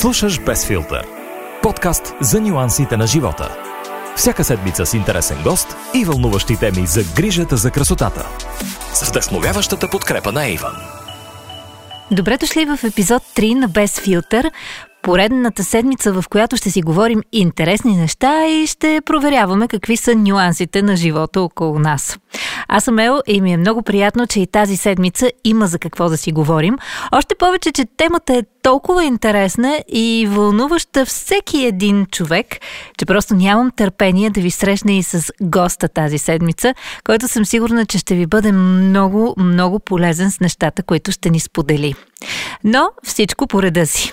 Слушаш 0.00 0.40
Без 0.40 0.66
филтър. 0.66 1.06
Подкаст 1.62 2.14
за 2.20 2.40
нюансите 2.40 2.96
на 2.96 3.06
живота. 3.06 3.56
Всяка 4.16 4.44
седмица 4.44 4.86
с 4.86 4.94
интересен 4.94 5.38
гост 5.42 5.76
и 5.94 6.04
вълнуващи 6.04 6.56
теми 6.56 6.86
за 6.86 7.00
грижата 7.16 7.56
за 7.56 7.70
красотата. 7.70 8.26
С 8.94 9.08
вдъхновяващата 9.08 9.88
подкрепа 9.90 10.32
на 10.32 10.48
Иван. 10.48 10.76
Добре 12.10 12.36
дошли 12.36 12.64
в 12.64 12.84
епизод 12.84 13.22
3 13.36 13.54
на 13.54 13.68
Без 13.68 14.00
филтър, 14.00 14.50
поредната 15.08 15.64
седмица, 15.64 16.12
в 16.12 16.24
която 16.30 16.56
ще 16.56 16.70
си 16.70 16.82
говорим 16.82 17.22
интересни 17.32 17.96
неща 17.96 18.46
и 18.46 18.66
ще 18.66 19.00
проверяваме 19.06 19.68
какви 19.68 19.96
са 19.96 20.14
нюансите 20.14 20.82
на 20.82 20.96
живота 20.96 21.40
около 21.40 21.78
нас. 21.78 22.18
Аз 22.68 22.84
съм 22.84 22.98
Ел 22.98 23.20
и 23.26 23.40
ми 23.40 23.52
е 23.52 23.56
много 23.56 23.82
приятно, 23.82 24.26
че 24.26 24.40
и 24.40 24.46
тази 24.46 24.76
седмица 24.76 25.30
има 25.44 25.66
за 25.66 25.78
какво 25.78 26.08
да 26.08 26.16
си 26.16 26.32
говорим. 26.32 26.78
Още 27.12 27.34
повече, 27.34 27.72
че 27.72 27.84
темата 27.96 28.34
е 28.34 28.42
толкова 28.62 29.04
интересна 29.04 29.82
и 29.88 30.28
вълнуваща 30.30 31.06
всеки 31.06 31.64
един 31.64 32.06
човек, 32.06 32.46
че 32.98 33.06
просто 33.06 33.34
нямам 33.34 33.70
търпение 33.70 34.30
да 34.30 34.40
ви 34.40 34.50
срещна 34.50 34.92
и 34.92 35.02
с 35.02 35.32
госта 35.40 35.88
тази 35.88 36.18
седмица, 36.18 36.74
който 37.04 37.28
съм 37.28 37.44
сигурна, 37.44 37.86
че 37.86 37.98
ще 37.98 38.14
ви 38.14 38.26
бъде 38.26 38.52
много, 38.52 39.34
много 39.38 39.78
полезен 39.78 40.30
с 40.30 40.40
нещата, 40.40 40.82
които 40.82 41.12
ще 41.12 41.30
ни 41.30 41.40
сподели. 41.40 41.94
Но 42.64 42.90
всичко 43.02 43.46
по 43.46 43.62
реда 43.62 43.86
си. 43.86 44.12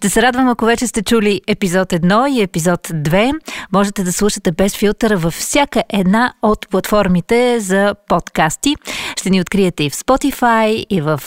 Ще 0.00 0.08
се 0.08 0.22
радвам, 0.22 0.48
ако 0.48 0.64
вече 0.64 0.86
сте 0.86 1.02
чули 1.02 1.40
епизод 1.46 1.88
1 1.88 2.30
и 2.30 2.42
епизод 2.42 2.88
2. 2.88 3.32
Можете 3.72 4.02
да 4.02 4.12
слушате 4.12 4.52
без 4.52 4.76
филтъра 4.76 5.16
във 5.16 5.34
всяка 5.34 5.82
една 5.88 6.32
от 6.42 6.68
платформите 6.68 7.60
за 7.60 7.94
подкасти. 8.08 8.76
Ще 9.16 9.30
ни 9.30 9.40
откриете 9.40 9.84
и 9.84 9.90
в 9.90 9.94
Spotify, 9.94 10.86
и 10.90 11.00
в 11.00 11.20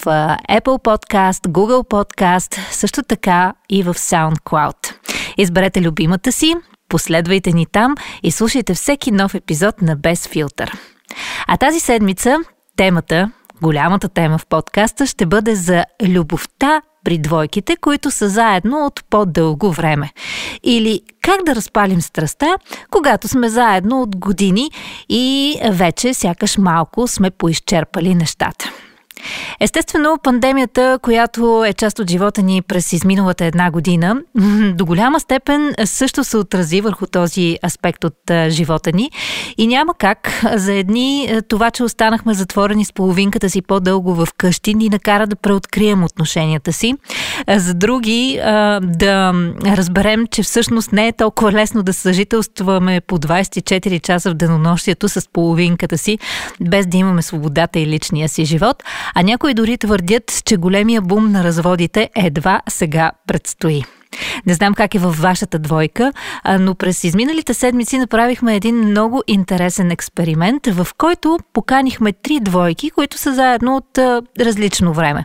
Apple 0.49 0.83
Podcast, 0.83 1.47
Google 1.47 1.89
Podcast, 1.89 2.71
също 2.71 3.03
така 3.03 3.53
и 3.69 3.83
в 3.83 3.93
SoundCloud. 3.93 4.93
Изберете 5.37 5.81
любимата 5.81 6.31
си, 6.31 6.55
последвайте 6.89 7.51
ни 7.51 7.65
там 7.65 7.95
и 8.23 8.31
слушайте 8.31 8.73
всеки 8.73 9.11
нов 9.11 9.35
епизод 9.35 9.81
на 9.81 9.95
Без 9.95 10.27
филтър. 10.27 10.77
А 11.47 11.57
тази 11.57 11.79
седмица 11.79 12.37
темата, 12.77 13.31
голямата 13.61 14.09
тема 14.09 14.37
в 14.37 14.45
подкаста 14.45 15.05
ще 15.05 15.25
бъде 15.25 15.55
за 15.55 15.85
любовта 16.03 16.81
при 17.03 17.17
двойките, 17.17 17.75
които 17.75 18.11
са 18.11 18.29
заедно 18.29 18.85
от 18.85 19.03
по-дълго 19.09 19.71
време. 19.71 20.09
Или 20.63 21.01
как 21.21 21.43
да 21.45 21.55
разпалим 21.55 22.01
страста, 22.01 22.55
когато 22.91 23.27
сме 23.27 23.49
заедно 23.49 24.01
от 24.01 24.15
години 24.15 24.71
и 25.09 25.55
вече 25.71 26.13
сякаш 26.13 26.57
малко 26.57 27.07
сме 27.07 27.31
поизчерпали 27.31 28.15
нещата. 28.15 28.71
Естествено, 29.59 30.17
пандемията, 30.23 30.99
която 31.01 31.65
е 31.65 31.73
част 31.73 31.99
от 31.99 32.09
живота 32.09 32.41
ни 32.41 32.61
през 32.61 32.93
изминалата 32.93 33.45
една 33.45 33.71
година, 33.71 34.15
до 34.73 34.85
голяма 34.85 35.19
степен 35.19 35.73
също 35.85 36.23
се 36.23 36.37
отрази 36.37 36.81
върху 36.81 37.07
този 37.07 37.57
аспект 37.65 38.03
от 38.03 38.17
живота 38.49 38.91
ни. 38.91 39.11
И 39.57 39.67
няма 39.67 39.93
как 39.97 40.43
за 40.55 40.73
едни 40.73 41.39
това, 41.49 41.71
че 41.71 41.83
останахме 41.83 42.33
затворени 42.33 42.85
с 42.85 42.93
половинката 42.93 43.49
си 43.49 43.61
по-дълго 43.61 44.15
в 44.15 44.27
къщи, 44.37 44.73
ни 44.73 44.89
накара 44.89 45.27
да 45.27 45.35
преоткрием 45.35 46.03
отношенията 46.03 46.73
си. 46.73 46.93
За 47.47 47.73
други 47.73 48.39
да 48.81 49.33
разберем, 49.65 50.27
че 50.27 50.43
всъщност 50.43 50.91
не 50.91 51.07
е 51.07 51.11
толкова 51.11 51.51
лесно 51.51 51.83
да 51.83 51.93
съжителстваме 51.93 53.01
по 53.01 53.17
24 53.17 54.01
часа 54.01 54.31
в 54.31 54.33
денонощието 54.33 55.09
с 55.09 55.29
половинката 55.33 55.97
си, 55.97 56.19
без 56.61 56.87
да 56.87 56.97
имаме 56.97 57.21
свободата 57.21 57.79
и 57.79 57.87
личния 57.87 58.29
си 58.29 58.45
живот. 58.45 58.83
А 59.15 59.23
някои 59.23 59.53
дори 59.53 59.77
твърдят, 59.77 60.41
че 60.45 60.57
големия 60.57 61.01
бум 61.01 61.31
на 61.31 61.43
разводите 61.43 62.09
едва 62.15 62.61
сега 62.69 63.11
предстои. 63.27 63.83
Не 64.45 64.53
знам 64.53 64.73
как 64.73 64.95
е 64.95 64.99
във 64.99 65.17
вашата 65.17 65.59
двойка, 65.59 66.13
но 66.59 66.75
през 66.75 67.03
изминалите 67.03 67.53
седмици 67.53 67.97
направихме 67.97 68.55
един 68.55 68.75
много 68.75 69.23
интересен 69.27 69.91
експеримент, 69.91 70.67
в 70.67 70.87
който 70.97 71.39
поканихме 71.53 72.13
три 72.13 72.39
двойки, 72.39 72.89
които 72.89 73.17
са 73.17 73.33
заедно 73.33 73.75
от 73.75 73.97
различно 74.39 74.93
време. 74.93 75.23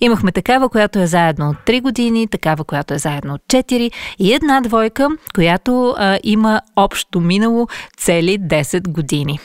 Имахме 0.00 0.32
такава, 0.32 0.68
която 0.68 0.98
е 0.98 1.06
заедно 1.06 1.50
от 1.50 1.56
3 1.56 1.82
години, 1.82 2.28
такава, 2.28 2.64
която 2.64 2.94
е 2.94 2.98
заедно 2.98 3.34
от 3.34 3.42
4 3.48 3.90
и 4.18 4.32
една 4.32 4.60
двойка, 4.60 5.08
която 5.34 5.94
а, 5.98 6.18
има 6.22 6.60
общо 6.76 7.20
минало 7.20 7.68
цели 7.96 8.38
10 8.40 8.88
години. 8.88 9.38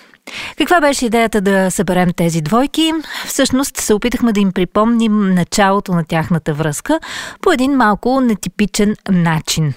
Каква 0.57 0.81
беше 0.81 1.05
идеята 1.05 1.41
да 1.41 1.71
съберем 1.71 2.09
тези 2.15 2.41
двойки? 2.41 2.93
Всъщност 3.25 3.77
се 3.77 3.93
опитахме 3.93 4.33
да 4.33 4.39
им 4.39 4.51
припомним 4.51 5.33
началото 5.33 5.91
на 5.91 6.03
тяхната 6.03 6.53
връзка 6.53 6.99
по 7.41 7.51
един 7.51 7.71
малко 7.71 8.21
нетипичен 8.21 8.95
начин. 9.09 9.73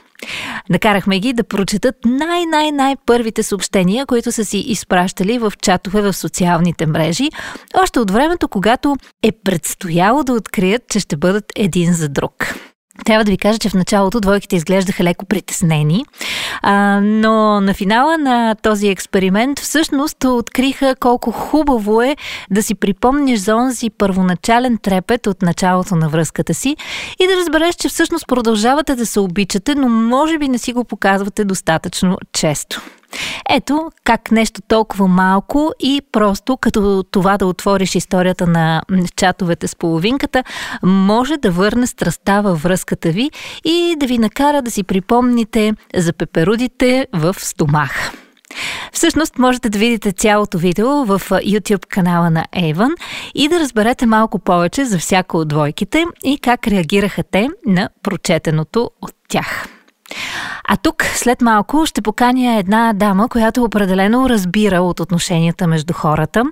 Накарахме 0.70 1.20
ги 1.20 1.32
да 1.32 1.44
прочетат 1.44 1.94
най-най-най 2.04 2.96
първите 3.06 3.42
съобщения, 3.42 4.06
които 4.06 4.32
са 4.32 4.44
си 4.44 4.58
изпращали 4.58 5.38
в 5.38 5.52
чатове 5.62 6.02
в 6.02 6.12
социалните 6.12 6.86
мрежи, 6.86 7.30
още 7.74 8.00
от 8.00 8.10
времето, 8.10 8.48
когато 8.48 8.96
е 9.22 9.32
предстояло 9.44 10.24
да 10.24 10.32
открият, 10.32 10.82
че 10.88 11.00
ще 11.00 11.16
бъдат 11.16 11.44
един 11.56 11.92
за 11.92 12.08
друг. 12.08 12.54
Трябва 13.04 13.24
да 13.24 13.30
ви 13.30 13.38
кажа, 13.38 13.58
че 13.58 13.68
в 13.68 13.74
началото 13.74 14.20
двойките 14.20 14.56
изглеждаха 14.56 15.04
леко 15.04 15.24
притеснени, 15.24 16.04
а, 16.62 17.00
но 17.00 17.60
на 17.60 17.74
финала 17.74 18.18
на 18.18 18.54
този 18.54 18.88
експеримент 18.88 19.58
всъщност 19.58 20.24
откриха 20.24 20.94
колко 21.00 21.30
хубаво 21.30 22.02
е 22.02 22.16
да 22.50 22.62
си 22.62 22.74
припомниш 22.74 23.40
за 23.40 23.56
онзи 23.56 23.90
първоначален 23.90 24.78
трепет 24.78 25.26
от 25.26 25.42
началото 25.42 25.96
на 25.96 26.08
връзката 26.08 26.54
си 26.54 26.76
и 27.20 27.26
да 27.26 27.36
разбереш, 27.36 27.74
че 27.74 27.88
всъщност 27.88 28.26
продължавате 28.28 28.94
да 28.94 29.06
се 29.06 29.20
обичате, 29.20 29.74
но 29.74 29.88
може 29.88 30.38
би 30.38 30.48
не 30.48 30.58
си 30.58 30.72
го 30.72 30.84
показвате 30.84 31.44
достатъчно 31.44 32.18
често. 32.32 32.82
Ето 33.50 33.90
как 34.04 34.30
нещо 34.30 34.60
толкова 34.68 35.08
малко 35.08 35.72
и 35.80 36.02
просто 36.12 36.56
като 36.56 37.04
това 37.10 37.38
да 37.38 37.46
отвориш 37.46 37.94
историята 37.94 38.46
на 38.46 38.82
чатовете 39.16 39.68
с 39.68 39.76
половинката, 39.76 40.44
може 40.82 41.36
да 41.36 41.50
върне 41.50 41.86
страста 41.86 42.42
във 42.42 42.62
връзката 42.62 43.10
ви 43.10 43.30
и 43.64 43.96
да 43.98 44.06
ви 44.06 44.18
накара 44.18 44.62
да 44.62 44.70
си 44.70 44.82
припомните 44.82 45.72
за 45.96 46.12
пеперудите 46.12 47.06
в 47.12 47.36
стомах. 47.38 48.12
Всъщност 48.92 49.38
можете 49.38 49.68
да 49.68 49.78
видите 49.78 50.12
цялото 50.12 50.58
видео 50.58 51.04
в 51.04 51.22
YouTube 51.30 51.86
канала 51.86 52.30
на 52.30 52.44
Avon 52.56 52.94
и 53.34 53.48
да 53.48 53.60
разберете 53.60 54.06
малко 54.06 54.38
повече 54.38 54.84
за 54.84 54.98
всяко 54.98 55.36
от 55.36 55.48
двойките 55.48 56.04
и 56.24 56.38
как 56.38 56.68
реагираха 56.68 57.22
те 57.22 57.48
на 57.66 57.88
прочетеното 58.02 58.90
от 59.02 59.14
тях. 59.28 59.68
А 60.68 60.76
тук 60.76 61.04
след 61.14 61.40
малко 61.40 61.86
ще 61.86 62.02
поканя 62.02 62.58
една 62.58 62.92
дама, 62.92 63.28
която 63.28 63.64
определено 63.64 64.28
разбира 64.28 64.80
от 64.80 65.00
отношенията 65.00 65.66
между 65.66 65.92
хората 65.92 66.44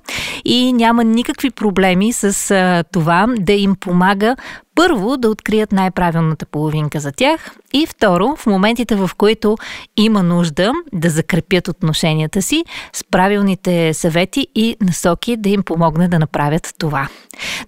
и 0.44 0.72
няма 0.72 1.04
никакви 1.04 1.50
проблеми 1.50 2.12
с 2.12 2.84
това 2.92 3.26
да 3.38 3.52
им 3.52 3.76
помага 3.80 4.36
първо 4.74 5.16
да 5.16 5.28
открият 5.28 5.72
най-правилната 5.72 6.46
половинка 6.46 7.00
за 7.00 7.12
тях 7.12 7.56
и 7.72 7.86
второ, 7.86 8.36
в 8.36 8.46
моментите 8.46 8.94
в 8.94 9.10
които 9.16 9.56
има 9.96 10.22
нужда 10.22 10.72
да 10.92 11.10
закрепят 11.10 11.68
отношенията 11.68 12.42
си 12.42 12.64
с 12.92 13.04
правилните 13.04 13.94
съвети 13.94 14.46
и 14.54 14.76
насоки 14.80 15.36
да 15.36 15.48
им 15.48 15.62
помогне 15.62 16.08
да 16.08 16.18
направят 16.18 16.74
това. 16.78 17.08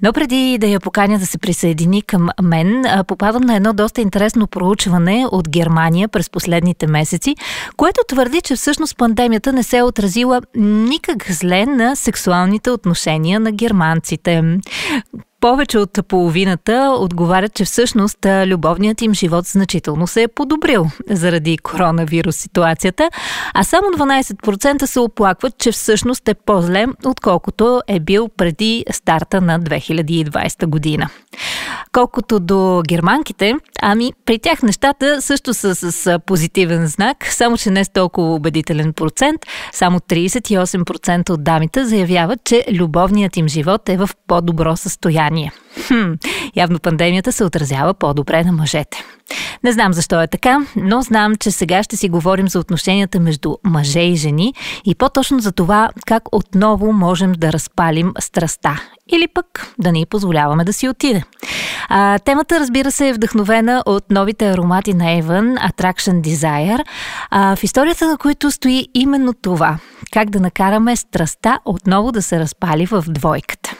Но 0.02 0.12
преди 0.12 0.58
да 0.58 0.66
я 0.66 0.80
поканя 0.80 1.18
да 1.18 1.26
се 1.26 1.38
присъедини 1.38 2.02
към 2.02 2.28
мен, 2.42 2.84
попадам 3.06 3.42
на 3.42 3.56
едно 3.56 3.72
доста 3.72 4.00
интересно 4.00 4.46
проучване 4.46 5.26
от 5.32 5.48
Германия 5.48 6.08
през 6.08 6.30
последните 6.30 6.86
месеци, 6.86 7.36
което 7.76 8.00
твърди, 8.08 8.40
че 8.40 8.56
всъщност 8.56 8.96
пандемията 8.96 9.52
не 9.52 9.62
се 9.62 9.76
е 9.76 9.82
отразила 9.82 10.40
никак 10.56 11.30
зле 11.30 11.66
на 11.66 11.96
сексуалните 11.96 12.70
отношения 12.70 13.40
на 13.40 13.52
германците 13.52 14.42
повече 15.44 15.78
от 15.78 15.98
половината 16.08 16.96
отговарят, 16.98 17.54
че 17.54 17.64
всъщност 17.64 18.18
любовният 18.46 19.02
им 19.02 19.14
живот 19.14 19.44
значително 19.44 20.06
се 20.06 20.22
е 20.22 20.28
подобрил 20.28 20.86
заради 21.10 21.58
коронавирус 21.58 22.36
ситуацията, 22.36 23.10
а 23.54 23.64
само 23.64 23.88
12% 23.88 24.84
се 24.84 25.00
оплакват, 25.00 25.58
че 25.58 25.72
всъщност 25.72 26.28
е 26.28 26.34
по-зле, 26.34 26.86
отколкото 27.06 27.82
е 27.88 28.00
бил 28.00 28.28
преди 28.36 28.84
старта 28.90 29.40
на 29.40 29.60
2020 29.60 30.66
година. 30.66 31.08
Колкото 31.94 32.40
до 32.40 32.82
германките, 32.88 33.54
ами 33.82 34.12
при 34.24 34.38
тях 34.38 34.62
нещата 34.62 35.22
също 35.22 35.54
са 35.54 35.74
с 35.74 36.18
позитивен 36.26 36.86
знак, 36.86 37.26
само 37.30 37.56
че 37.56 37.70
не 37.70 37.84
с 37.84 37.88
толкова 37.88 38.34
убедителен 38.34 38.92
процент. 38.92 39.40
Само 39.72 39.98
38% 39.98 41.30
от 41.30 41.44
дамите 41.44 41.84
заявяват, 41.84 42.44
че 42.44 42.64
любовният 42.72 43.36
им 43.36 43.48
живот 43.48 43.88
е 43.88 43.96
в 43.96 44.10
по-добро 44.26 44.76
състояние. 44.76 45.52
Хм, 45.86 46.12
явно 46.56 46.78
пандемията 46.78 47.32
се 47.32 47.44
отразява 47.44 47.94
по-добре 47.94 48.44
на 48.44 48.52
мъжете. 48.52 49.04
Не 49.64 49.72
знам 49.72 49.92
защо 49.92 50.22
е 50.22 50.26
така, 50.26 50.58
но 50.76 51.02
знам, 51.02 51.36
че 51.36 51.50
сега 51.50 51.82
ще 51.82 51.96
си 51.96 52.08
говорим 52.08 52.48
за 52.48 52.58
отношенията 52.58 53.20
между 53.20 53.54
мъже 53.64 54.00
и 54.00 54.16
жени 54.16 54.54
и 54.84 54.94
по-точно 54.94 55.38
за 55.38 55.52
това 55.52 55.90
как 56.06 56.22
отново 56.32 56.92
можем 56.92 57.32
да 57.32 57.52
разпалим 57.52 58.12
страста 58.18 58.80
или 59.12 59.28
пък 59.28 59.74
да 59.78 59.92
ни 59.92 60.06
позволяваме 60.06 60.64
да 60.64 60.72
си 60.72 60.88
отиде. 60.88 61.22
А, 61.88 62.18
темата, 62.18 62.60
разбира 62.60 62.90
се, 62.90 63.08
е 63.08 63.12
вдъхновена 63.12 63.82
от 63.86 64.10
новите 64.10 64.50
аромати 64.50 64.94
на 64.94 65.04
Avon, 65.04 65.70
Attraction 65.70 66.20
Desire, 66.20 66.84
а, 67.30 67.56
в 67.56 67.64
историята 67.64 68.08
на 68.08 68.18
които 68.18 68.50
стои 68.50 68.86
именно 68.94 69.32
това– 69.32 69.78
как 70.12 70.30
да 70.30 70.40
накараме 70.40 70.96
страста 70.96 71.58
отново 71.64 72.12
да 72.12 72.22
се 72.22 72.40
разпали 72.40 72.86
в 72.86 73.04
двойката. 73.08 73.76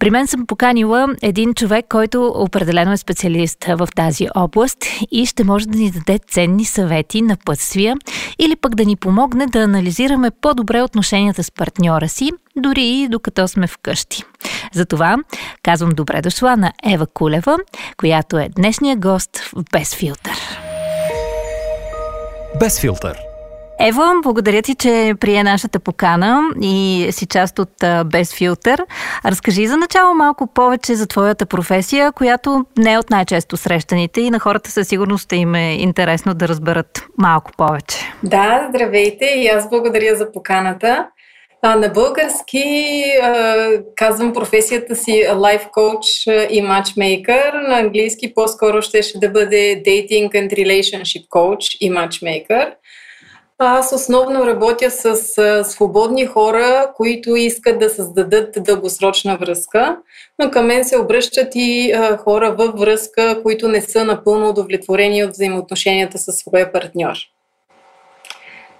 При 0.00 0.10
мен 0.10 0.26
съм 0.26 0.46
поканила 0.46 1.08
един 1.22 1.54
човек, 1.54 1.86
който 1.88 2.32
определено 2.36 2.92
е 2.92 2.96
специалист 2.96 3.64
в 3.64 3.88
тази 3.96 4.28
област 4.36 4.78
и 5.10 5.26
ще 5.26 5.44
може 5.44 5.68
да 5.68 5.78
ни 5.78 5.90
даде 5.90 6.18
ценни 6.18 6.64
съвети, 6.64 7.22
напътствия 7.22 7.96
или 8.38 8.56
пък 8.56 8.74
да 8.74 8.84
ни 8.84 8.96
помогне 8.96 9.46
да 9.46 9.58
анализираме 9.58 10.30
по-добре 10.30 10.82
отношенията 10.82 11.44
с 11.44 11.50
партньора 11.50 12.08
си, 12.08 12.30
дори 12.56 12.84
и 12.84 13.08
докато 13.08 13.48
сме 13.48 13.66
вкъщи. 13.66 14.22
Затова 14.72 15.16
казвам 15.62 15.90
добре 15.90 16.22
дошла 16.22 16.56
на 16.56 16.72
Ева 16.86 17.06
Кулева, 17.06 17.58
която 17.96 18.38
е 18.38 18.48
днешния 18.56 18.96
гост 18.96 19.38
в 19.38 19.64
Без 19.72 19.94
филтър. 19.94 20.38
Без 22.60 22.80
филтър– 22.80 23.18
Ева, 23.82 24.14
благодаря 24.22 24.62
ти, 24.62 24.74
че 24.74 25.14
прие 25.20 25.42
нашата 25.42 25.80
покана 25.80 26.40
и 26.62 27.08
си 27.10 27.26
част 27.26 27.58
от 27.58 27.72
Без 28.06 28.34
филтър. 28.34 28.84
Разкажи 29.24 29.66
за 29.66 29.76
начало 29.76 30.14
малко 30.14 30.46
повече 30.46 30.94
за 30.94 31.06
твоята 31.06 31.46
професия, 31.46 32.12
която 32.12 32.64
не 32.78 32.92
е 32.92 32.98
от 32.98 33.10
най-често 33.10 33.56
срещаните 33.56 34.20
и 34.20 34.30
на 34.30 34.38
хората 34.38 34.70
със 34.70 34.88
сигурност 34.88 35.32
им 35.32 35.54
е 35.54 35.72
интересно 35.74 36.34
да 36.34 36.48
разберат 36.48 37.06
малко 37.18 37.50
повече. 37.56 37.96
Да, 38.22 38.66
здравейте 38.70 39.24
и 39.24 39.48
аз 39.48 39.70
благодаря 39.70 40.16
за 40.16 40.32
поканата. 40.32 41.06
А, 41.62 41.76
на 41.76 41.88
български 41.88 43.04
а, 43.22 43.54
казвам 43.96 44.32
професията 44.32 44.96
си 44.96 45.26
лайф 45.36 45.66
коуч 45.72 46.06
и 46.50 46.62
матчмейкър. 46.62 47.52
На 47.68 47.78
английски 47.78 48.34
по-скоро 48.34 48.82
ще, 48.82 49.02
ще 49.02 49.18
да 49.18 49.28
бъде 49.28 49.82
dating 49.86 50.30
and 50.30 50.52
relationship 50.52 51.28
coach 51.28 51.76
и 51.80 51.90
матчмейкър. 51.90 52.72
Аз 53.62 53.92
основно 53.92 54.46
работя 54.46 54.90
с 54.90 55.14
свободни 55.64 56.26
хора, 56.26 56.92
които 56.96 57.36
искат 57.36 57.78
да 57.78 57.90
създадат 57.90 58.54
дългосрочна 58.58 59.36
връзка, 59.36 59.98
но 60.38 60.50
към 60.50 60.66
мен 60.66 60.84
се 60.84 60.98
обръщат 60.98 61.48
и 61.54 61.94
хора 62.18 62.54
във 62.58 62.80
връзка, 62.80 63.42
които 63.42 63.68
не 63.68 63.82
са 63.82 64.04
напълно 64.04 64.48
удовлетворени 64.48 65.24
от 65.24 65.30
взаимоотношенията 65.30 66.18
с 66.18 66.32
своя 66.32 66.72
партньор. 66.72 67.16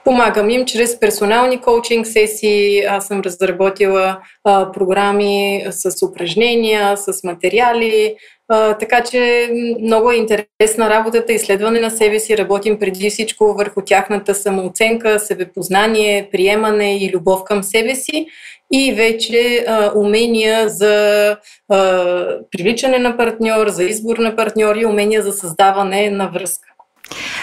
Помагам 0.05 0.50
им 0.50 0.64
чрез 0.64 1.00
персонални 1.00 1.61
коучинг 1.61 2.06
сесии. 2.06 2.85
Аз 2.85 3.06
съм 3.06 3.20
разработила 3.20 4.19
а, 4.44 4.73
програми 4.73 5.64
с 5.70 6.06
упражнения, 6.06 6.97
с 6.97 7.25
материали, 7.25 8.17
а, 8.49 8.79
така 8.79 9.02
че 9.02 9.50
много 9.81 10.11
е 10.11 10.17
интересна 10.17 10.91
работата, 10.91 11.32
изследване 11.32 11.81
на 11.81 11.91
себе 11.91 12.20
си. 12.20 12.38
Работим 12.38 12.79
преди 12.79 13.11
всичко 13.11 13.55
върху 13.55 13.82
тяхната 13.82 14.35
самооценка, 14.35 15.20
себепознание, 15.20 16.29
приемане 16.32 16.96
и 16.96 17.11
любов 17.11 17.44
към 17.44 17.62
себе 17.62 17.94
си 17.94 18.26
и 18.73 18.93
вече 18.93 19.64
а, 19.69 19.93
умения 19.96 20.69
за 20.69 21.37
а, 21.69 22.25
привличане 22.50 22.99
на 22.99 23.17
партньор, 23.17 23.69
за 23.69 23.85
избор 23.85 24.19
на 24.19 24.37
партньор 24.37 24.76
и 24.76 24.87
умения 24.87 25.23
за 25.23 25.32
създаване 25.32 26.11
на 26.11 26.29
връзка. 26.29 26.67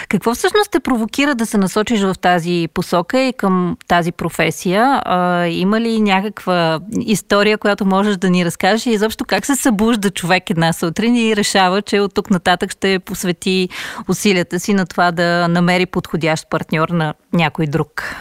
Какво 0.08 0.34
всъщност 0.34 0.70
те 0.70 0.80
провокира 0.80 1.34
да 1.34 1.46
се 1.46 1.58
насочиш 1.58 2.00
в 2.00 2.14
тази 2.20 2.68
посока 2.74 3.20
и 3.20 3.32
към 3.32 3.76
тази 3.88 4.12
професия? 4.12 5.02
А, 5.04 5.46
има 5.46 5.80
ли 5.80 6.00
някаква 6.00 6.80
история, 7.00 7.58
която 7.58 7.84
можеш 7.86 8.16
да 8.16 8.30
ни 8.30 8.44
разкажеш 8.44 8.86
и 8.86 8.90
изобщо 8.90 9.24
как 9.24 9.46
се 9.46 9.56
събужда 9.56 10.10
човек 10.10 10.50
една 10.50 10.72
сутрин 10.72 11.16
и 11.16 11.36
решава, 11.36 11.82
че 11.82 12.00
от 12.00 12.14
тук 12.14 12.30
нататък 12.30 12.70
ще 12.70 12.98
посвети 12.98 13.68
усилията 14.08 14.60
си 14.60 14.74
на 14.74 14.86
това 14.86 15.12
да 15.12 15.48
намери 15.48 15.86
подходящ 15.86 16.50
партньор 16.50 16.88
на 16.88 17.14
някой 17.32 17.66
друг? 17.66 18.16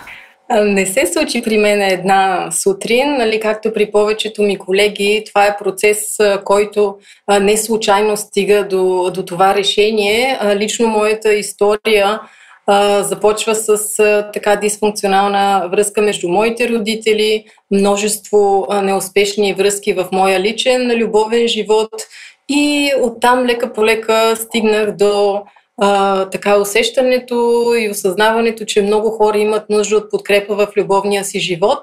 Не 0.50 0.86
се 0.86 1.06
случи 1.06 1.42
при 1.42 1.58
мен 1.58 1.82
една 1.82 2.50
сутрин, 2.52 3.18
нали, 3.18 3.40
както 3.40 3.74
при 3.74 3.92
повечето 3.92 4.44
ми 4.44 4.58
колеги. 4.58 5.24
Това 5.28 5.46
е 5.46 5.58
процес, 5.58 6.18
който 6.46 6.96
не 7.42 7.58
случайно 7.58 8.18
стига 8.18 8.68
до, 8.68 9.12
до 9.14 9.26
това 9.26 9.56
решение. 9.56 10.40
Лично 10.56 10.88
моята 10.88 11.34
история 11.34 12.20
започва 13.02 13.56
с 13.56 13.78
така 14.34 14.56
дисфункционална 14.56 15.68
връзка 15.72 16.02
между 16.02 16.30
моите 16.30 16.70
родители, 16.70 17.46
множество 17.72 18.68
неуспешни 18.84 19.54
връзки 19.54 19.94
в 19.94 20.08
моя 20.12 20.40
личен 20.40 20.92
любовен 20.92 21.48
живот 21.48 21.90
и 22.50 22.92
оттам 23.02 23.46
лека 23.46 23.74
по 23.74 23.86
лека 23.86 24.36
стигнах 24.36 24.92
до 24.92 25.42
а, 25.82 26.26
така 26.30 26.58
усещането 26.58 27.36
и 27.80 27.90
осъзнаването, 27.90 28.66
че 28.66 28.82
много 28.82 29.10
хора 29.10 29.38
имат 29.38 29.70
нужда 29.70 29.98
от 29.98 30.12
подкрепа 30.12 30.56
в 30.56 30.68
любовния 30.78 31.26
си 31.26 31.40
живот. 31.40 31.80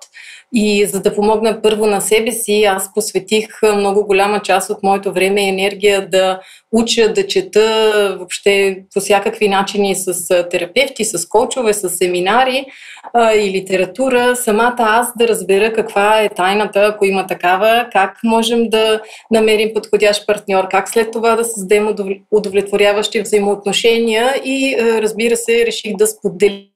И 0.53 0.87
за 0.87 1.01
да 1.01 1.15
помогна 1.15 1.63
първо 1.63 1.87
на 1.87 2.01
себе 2.01 2.33
си, 2.33 2.65
аз 2.65 2.95
посветих 2.95 3.47
много 3.77 4.07
голяма 4.07 4.41
част 4.43 4.71
от 4.71 4.83
моето 4.83 5.13
време 5.13 5.47
и 5.47 5.49
енергия 5.49 6.09
да 6.11 6.41
уча, 6.73 7.13
да 7.13 7.27
чета 7.27 8.17
въобще 8.19 8.79
по 8.95 9.01
всякакви 9.01 9.49
начини 9.49 9.95
с 9.97 10.45
терапевти, 10.51 11.05
с 11.05 11.29
коучове, 11.29 11.73
с 11.73 11.89
семинари 11.91 12.65
а, 13.13 13.33
и 13.33 13.51
литература. 13.51 14.37
Самата 14.37 14.77
аз 14.79 15.09
да 15.19 15.29
разбера 15.29 15.73
каква 15.73 16.21
е 16.21 16.29
тайната, 16.29 16.81
ако 16.81 17.05
има 17.05 17.27
такава, 17.27 17.89
как 17.93 18.19
можем 18.25 18.69
да 18.69 19.01
намерим 19.31 19.71
подходящ 19.75 20.27
партньор, 20.27 20.69
как 20.71 20.89
след 20.89 21.11
това 21.11 21.37
да 21.37 21.45
създадем 21.45 21.89
удовлетворяващи 22.31 23.21
взаимоотношения 23.21 24.35
и 24.45 24.77
разбира 24.81 25.37
се, 25.37 25.67
реших 25.67 25.97
да 25.97 26.07
споделя 26.07 26.74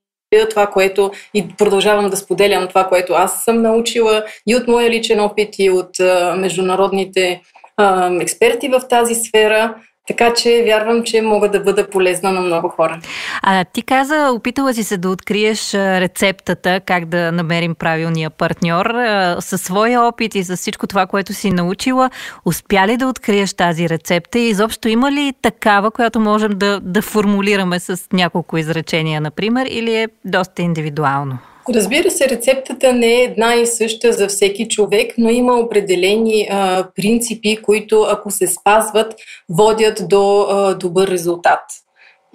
това, 0.50 0.66
което 0.66 1.10
и 1.34 1.48
продължавам 1.48 2.10
да 2.10 2.16
споделям 2.16 2.68
това, 2.68 2.84
което 2.84 3.12
аз 3.12 3.44
съм 3.44 3.62
научила 3.62 4.24
и 4.46 4.56
от 4.56 4.68
моя 4.68 4.90
личен 4.90 5.20
опит, 5.20 5.58
и 5.58 5.70
от 5.70 6.00
а, 6.00 6.36
международните 6.36 7.42
а, 7.76 8.10
експерти 8.20 8.68
в 8.68 8.80
тази 8.88 9.14
сфера. 9.14 9.74
Така 10.08 10.34
че 10.34 10.62
вярвам, 10.66 11.02
че 11.02 11.22
мога 11.22 11.50
да 11.50 11.60
бъда 11.60 11.90
полезна 11.90 12.32
на 12.32 12.40
много 12.40 12.68
хора. 12.68 13.00
А 13.42 13.64
ти 13.64 13.82
каза, 13.82 14.30
опитала 14.34 14.74
си 14.74 14.84
се 14.84 14.96
да 14.96 15.10
откриеш 15.10 15.74
рецептата 15.74 16.80
как 16.86 17.04
да 17.04 17.32
намерим 17.32 17.74
правилния 17.74 18.30
партньор. 18.30 18.94
Със 19.40 19.62
своя 19.62 20.02
опит 20.02 20.34
и 20.34 20.44
с 20.44 20.56
всичко 20.56 20.86
това, 20.86 21.06
което 21.06 21.32
си 21.32 21.50
научила, 21.50 22.10
успя 22.44 22.86
ли 22.86 22.96
да 22.96 23.06
откриеш 23.06 23.54
тази 23.54 23.88
рецепта 23.88 24.38
и 24.38 24.48
изобщо 24.48 24.88
има 24.88 25.12
ли 25.12 25.32
такава, 25.42 25.90
която 25.90 26.20
можем 26.20 26.52
да, 26.54 26.80
да 26.80 27.02
формулираме 27.02 27.80
с 27.80 28.00
няколко 28.12 28.58
изречения, 28.58 29.20
например, 29.20 29.66
или 29.70 29.94
е 29.94 30.08
доста 30.24 30.62
индивидуално? 30.62 31.38
Разбира 31.74 32.10
се, 32.10 32.28
рецептата 32.28 32.92
не 32.92 33.06
е 33.06 33.24
една 33.24 33.54
и 33.54 33.66
съща 33.66 34.12
за 34.12 34.28
всеки 34.28 34.68
човек, 34.68 35.14
но 35.18 35.28
има 35.28 35.54
определени 35.54 36.48
а, 36.50 36.88
принципи, 36.96 37.56
които 37.62 38.02
ако 38.02 38.30
се 38.30 38.46
спазват, 38.46 39.14
водят 39.48 40.02
до 40.08 40.40
а, 40.40 40.74
добър 40.74 41.08
резултат. 41.08 41.60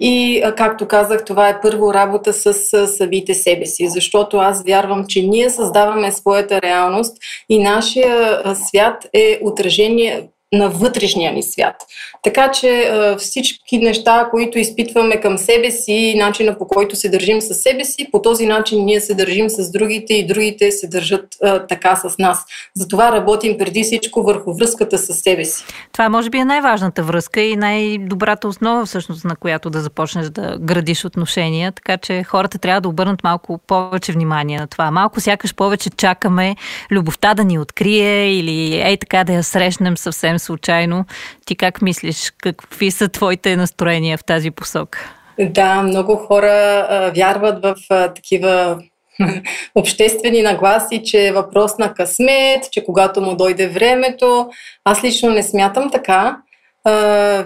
И, 0.00 0.42
а, 0.44 0.54
както 0.54 0.88
казах, 0.88 1.24
това 1.24 1.48
е 1.48 1.60
първо 1.60 1.94
работа 1.94 2.32
с 2.32 2.74
а, 2.74 2.86
самите 2.86 3.34
себе 3.34 3.66
си, 3.66 3.88
защото 3.88 4.36
аз 4.36 4.62
вярвам, 4.62 5.04
че 5.08 5.22
ние 5.22 5.50
създаваме 5.50 6.12
своята 6.12 6.62
реалност 6.62 7.16
и 7.48 7.58
нашия 7.58 8.40
а, 8.44 8.54
свят 8.54 9.06
е 9.12 9.38
отражение, 9.42 10.28
на 10.54 10.68
вътрешния 10.68 11.32
ни 11.32 11.42
свят. 11.42 11.76
Така 12.22 12.50
че 12.50 12.92
всички 13.18 13.78
неща, 13.78 14.28
които 14.30 14.58
изпитваме 14.58 15.20
към 15.20 15.38
себе 15.38 15.70
си 15.70 16.14
начина 16.18 16.58
по 16.58 16.66
който 16.66 16.96
се 16.96 17.08
държим 17.08 17.40
с 17.40 17.54
себе 17.54 17.84
си, 17.84 18.08
по 18.12 18.22
този 18.22 18.46
начин 18.46 18.84
ние 18.84 19.00
се 19.00 19.14
държим 19.14 19.50
с 19.50 19.70
другите 19.70 20.14
и 20.14 20.26
другите 20.26 20.70
се 20.70 20.86
държат 20.86 21.26
така 21.68 21.96
с 21.96 22.18
нас. 22.18 22.44
Затова 22.76 23.12
работим 23.12 23.58
преди 23.58 23.82
всичко 23.82 24.22
върху 24.22 24.54
връзката 24.54 24.98
с 24.98 25.14
себе 25.14 25.44
си. 25.44 25.64
Това 25.92 26.08
може 26.08 26.30
би 26.30 26.38
е 26.38 26.44
най-важната 26.44 27.02
връзка 27.02 27.40
и 27.40 27.56
най-добрата 27.56 28.48
основа 28.48 28.86
всъщност, 28.86 29.24
на 29.24 29.36
която 29.36 29.70
да 29.70 29.80
започнеш 29.80 30.26
да 30.26 30.58
градиш 30.60 31.04
отношения, 31.04 31.72
така 31.72 31.96
че 31.96 32.22
хората 32.22 32.58
трябва 32.58 32.80
да 32.80 32.88
обърнат 32.88 33.24
малко 33.24 33.60
повече 33.66 34.12
внимание 34.12 34.58
на 34.58 34.66
това. 34.66 34.90
Малко 34.90 35.20
сякаш 35.20 35.54
повече 35.54 35.90
чакаме 35.90 36.56
любовта 36.90 37.34
да 37.34 37.44
ни 37.44 37.58
открие 37.58 38.32
или 38.32 38.74
ей 38.74 38.96
така 38.96 39.24
да 39.24 39.32
я 39.32 39.42
срещнем 39.42 39.96
съвсем 39.96 40.38
случайно. 40.44 41.04
Ти 41.46 41.56
как 41.56 41.82
мислиш? 41.82 42.32
Какви 42.38 42.90
са 42.90 43.08
твоите 43.08 43.56
настроения 43.56 44.18
в 44.18 44.24
тази 44.24 44.50
посока? 44.50 45.14
Да, 45.40 45.82
много 45.82 46.16
хора 46.16 46.86
а, 46.90 47.12
вярват 47.16 47.62
в 47.62 47.74
а, 47.90 48.14
такива 48.14 48.82
обществени 49.74 50.42
нагласи, 50.42 51.02
че 51.04 51.26
е 51.26 51.32
въпрос 51.32 51.78
на 51.78 51.94
късмет, 51.94 52.70
че 52.70 52.84
когато 52.84 53.20
му 53.20 53.36
дойде 53.36 53.68
времето. 53.68 54.48
Аз 54.84 55.04
лично 55.04 55.30
не 55.30 55.42
смятам 55.42 55.90
така. 55.90 56.36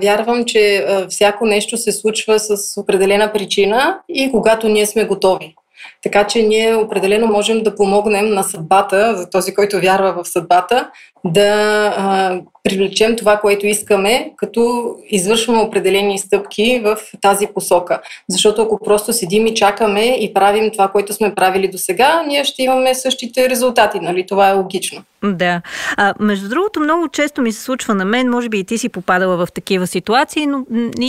вярвам, 0.02 0.44
че 0.44 0.86
всяко 1.08 1.46
нещо 1.46 1.76
се 1.76 1.92
случва 1.92 2.38
с 2.38 2.80
определена 2.80 3.32
причина 3.32 3.98
и 4.08 4.30
когато 4.30 4.68
ние 4.68 4.86
сме 4.86 5.04
готови. 5.04 5.54
Така 6.02 6.26
че 6.26 6.42
ние 6.42 6.74
определено 6.74 7.26
можем 7.26 7.62
да 7.62 7.74
помогнем 7.74 8.28
на 8.34 8.42
съдбата, 8.42 9.16
за 9.16 9.30
този, 9.30 9.54
който 9.54 9.80
вярва 9.80 10.22
в 10.22 10.28
съдбата, 10.28 10.90
да 11.24 11.52
а, 11.96 12.40
привлечем 12.64 13.16
това, 13.16 13.36
което 13.36 13.66
искаме, 13.66 14.32
като 14.36 14.94
извършваме 15.08 15.62
определени 15.62 16.18
стъпки 16.18 16.80
в 16.84 16.96
тази 17.20 17.46
посока. 17.46 18.00
Защото 18.28 18.62
ако 18.62 18.84
просто 18.84 19.12
седим 19.12 19.46
и 19.46 19.54
чакаме 19.54 20.04
и 20.04 20.34
правим 20.34 20.70
това, 20.70 20.88
което 20.88 21.12
сме 21.12 21.34
правили 21.34 21.68
до 21.68 21.78
сега, 21.78 22.22
ние 22.26 22.44
ще 22.44 22.62
имаме 22.62 22.94
същите 22.94 23.50
резултати. 23.50 24.00
Нали? 24.00 24.26
Това 24.26 24.48
е 24.48 24.54
логично. 24.54 25.02
Да. 25.24 25.60
А, 25.96 26.14
между 26.20 26.48
другото, 26.48 26.80
много 26.80 27.08
често 27.08 27.42
ми 27.42 27.52
се 27.52 27.62
случва 27.62 27.94
на 27.94 28.04
мен, 28.04 28.30
може 28.30 28.48
би 28.48 28.58
и 28.58 28.64
ти 28.64 28.78
си 28.78 28.88
попадала 28.88 29.36
в 29.36 29.52
такива 29.52 29.86
ситуации, 29.86 30.46
но 30.46 30.64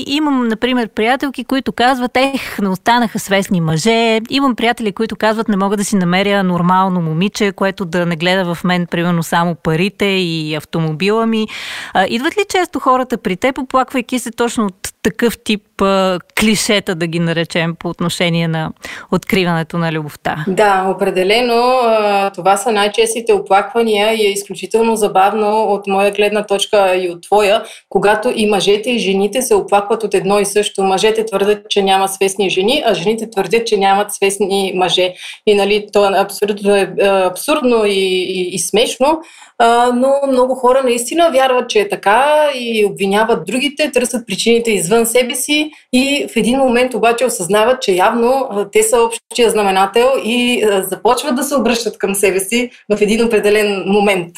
имам, 0.07 0.47
например, 0.47 0.89
приятелки, 0.89 1.45
които 1.45 1.71
казват, 1.71 2.17
ех, 2.17 2.59
не 2.59 2.69
останаха 2.69 3.19
свестни 3.19 3.61
мъже. 3.61 4.19
Имам 4.29 4.55
приятели, 4.59 4.91
които 4.91 5.15
казват, 5.15 5.47
не 5.47 5.57
мога 5.57 5.77
да 5.77 5.85
си 5.85 5.95
намеря 5.95 6.43
нормално 6.43 7.01
момиче, 7.01 7.51
което 7.51 7.85
да 7.85 8.05
не 8.05 8.15
гледа 8.15 8.55
в 8.55 8.63
мен, 8.63 8.87
примерно, 8.87 9.23
само 9.23 9.55
парите 9.55 10.05
и 10.05 10.55
автомобила 10.55 11.25
ми. 11.25 11.47
А, 11.93 12.05
идват 12.09 12.37
ли 12.37 12.41
често 12.49 12.79
хората 12.79 13.17
при 13.17 13.35
теб, 13.35 13.57
оплаквайки 13.57 14.19
се 14.19 14.31
точно 14.31 14.65
от 14.65 14.89
такъв 15.01 15.37
тип 15.43 15.81
а, 15.81 16.19
клишета, 16.39 16.95
да 16.95 17.07
ги 17.07 17.19
наречем, 17.19 17.75
по 17.79 17.89
отношение 17.89 18.47
на 18.47 18.71
откриването 19.11 19.77
на 19.77 19.91
любовта? 19.91 20.45
Да, 20.47 20.93
определено. 20.95 21.79
А, 21.83 22.29
това 22.29 22.57
са 22.57 22.71
най-честите 22.71 23.33
оплаквания 23.33 24.13
и 24.13 24.27
е 24.27 24.31
изключително 24.31 24.95
забавно 24.95 25.63
от 25.63 25.87
моя 25.87 26.11
гледна 26.11 26.45
точка 26.45 26.95
и 26.95 27.09
от 27.09 27.23
твоя, 27.23 27.63
когато 27.89 28.33
и 28.35 28.49
мъжете 28.49 28.89
и 28.89 28.99
жените 28.99 29.41
се 29.41 29.55
оплакват 29.55 30.03
от 30.03 30.13
едно 30.13 30.39
и 30.39 30.45
също. 30.45 30.83
Мъжете 30.83 31.25
твърдят, 31.25 31.69
че 31.69 31.83
няма 31.83 32.07
свестни 32.07 32.49
жени, 32.49 32.83
а 32.85 32.93
жените 32.93 33.29
твърдят, 33.29 33.67
че 33.67 33.77
нямат 33.77 34.13
свестни 34.13 34.73
мъже. 34.75 35.13
И 35.47 35.55
нали, 35.55 35.87
то 35.93 36.05
е 36.05 36.19
абсолютно 36.19 36.75
е, 36.75 36.93
абсурдно 37.01 37.85
и, 37.85 37.91
и, 37.91 38.55
и 38.55 38.59
смешно, 38.59 39.21
а, 39.57 39.91
но 39.95 40.13
много 40.31 40.55
хора 40.55 40.83
наистина 40.83 41.29
вярват, 41.31 41.69
че 41.69 41.79
е 41.79 41.89
така 41.89 42.49
и 42.55 42.85
обвиняват 42.85 43.45
другите, 43.45 43.91
търсят 43.91 44.27
причините 44.27 44.71
извън 44.71 44.88
себе 45.05 45.35
си 45.35 45.71
и 45.93 46.27
в 46.33 46.35
един 46.35 46.59
момент 46.59 46.93
обаче 46.93 47.25
осъзнават, 47.25 47.81
че 47.81 47.91
явно 47.91 48.49
те 48.71 48.83
са 48.83 48.97
общия 49.01 49.49
знаменател 49.49 50.09
и 50.23 50.67
започват 50.83 51.35
да 51.35 51.43
се 51.43 51.55
обръщат 51.55 51.97
към 51.97 52.15
себе 52.15 52.39
си 52.39 52.69
в 52.89 53.01
един 53.01 53.25
определен 53.25 53.83
момент. 53.87 54.33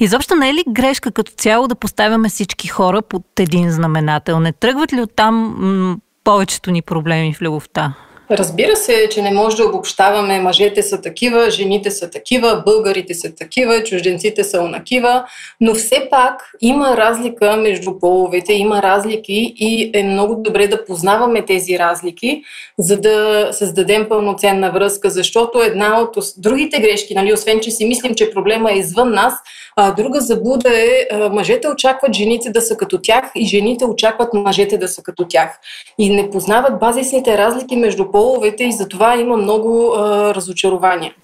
Изобщо 0.00 0.34
не 0.34 0.48
е 0.48 0.54
ли 0.54 0.62
грешка 0.68 1.10
като 1.12 1.32
цяло 1.32 1.68
да 1.68 1.74
поставяме 1.74 2.28
всички 2.28 2.68
хора 2.68 3.02
под 3.02 3.22
един 3.40 3.70
знаменател? 3.70 4.40
Не 4.40 4.52
тръгват 4.52 4.92
ли 4.92 5.00
оттам 5.00 5.54
м- 5.58 5.96
повечето 6.24 6.70
ни 6.70 6.82
проблеми 6.82 7.34
в 7.34 7.42
любовта? 7.42 7.94
Разбира 8.30 8.76
се, 8.76 9.08
че 9.10 9.22
не 9.22 9.30
може 9.30 9.56
да 9.56 9.64
обобщаваме 9.64 10.40
мъжете 10.40 10.82
са 10.82 11.00
такива, 11.00 11.50
жените 11.50 11.90
са 11.90 12.10
такива, 12.10 12.62
българите 12.66 13.14
са 13.14 13.34
такива, 13.34 13.84
чужденците 13.84 14.44
са 14.44 14.60
онакива, 14.60 15.24
но 15.60 15.74
все 15.74 16.08
пак 16.10 16.50
има 16.60 16.96
разлика 16.96 17.56
между 17.56 17.98
половете, 17.98 18.52
има 18.52 18.82
разлики 18.82 19.54
и 19.56 19.90
е 19.94 20.02
много 20.02 20.42
добре 20.42 20.68
да 20.68 20.84
познаваме 20.84 21.44
тези 21.44 21.78
разлики, 21.78 22.42
за 22.78 23.00
да 23.00 23.48
създадем 23.52 24.08
пълноценна 24.08 24.70
връзка, 24.72 25.10
защото 25.10 25.62
една 25.62 26.00
от 26.00 26.16
другите 26.36 26.80
грешки, 26.80 27.14
нали, 27.14 27.32
освен 27.32 27.60
че 27.60 27.70
си 27.70 27.84
мислим, 27.84 28.14
че 28.14 28.30
проблема 28.30 28.72
е 28.72 28.78
извън 28.78 29.10
нас, 29.10 29.34
а, 29.76 29.92
друга 29.92 30.20
заблуда 30.20 30.70
е, 30.70 31.06
а, 31.12 31.28
мъжете 31.28 31.68
очакват 31.68 32.14
жените 32.14 32.50
да 32.50 32.60
са 32.60 32.76
като 32.76 32.98
тях 33.02 33.24
и 33.34 33.46
жените 33.46 33.84
очакват 33.84 34.34
мъжете 34.34 34.78
да 34.78 34.88
са 34.88 35.02
като 35.02 35.24
тях. 35.28 35.58
И 35.98 36.16
не 36.16 36.30
познават 36.30 36.78
базисните 36.78 37.38
разлики 37.38 37.76
между 37.76 38.10
половете 38.10 38.64
и 38.64 38.72
затова 38.72 39.16
има 39.16 39.36
много 39.36 39.94
а, 39.96 40.34
разочарования. 40.34 41.14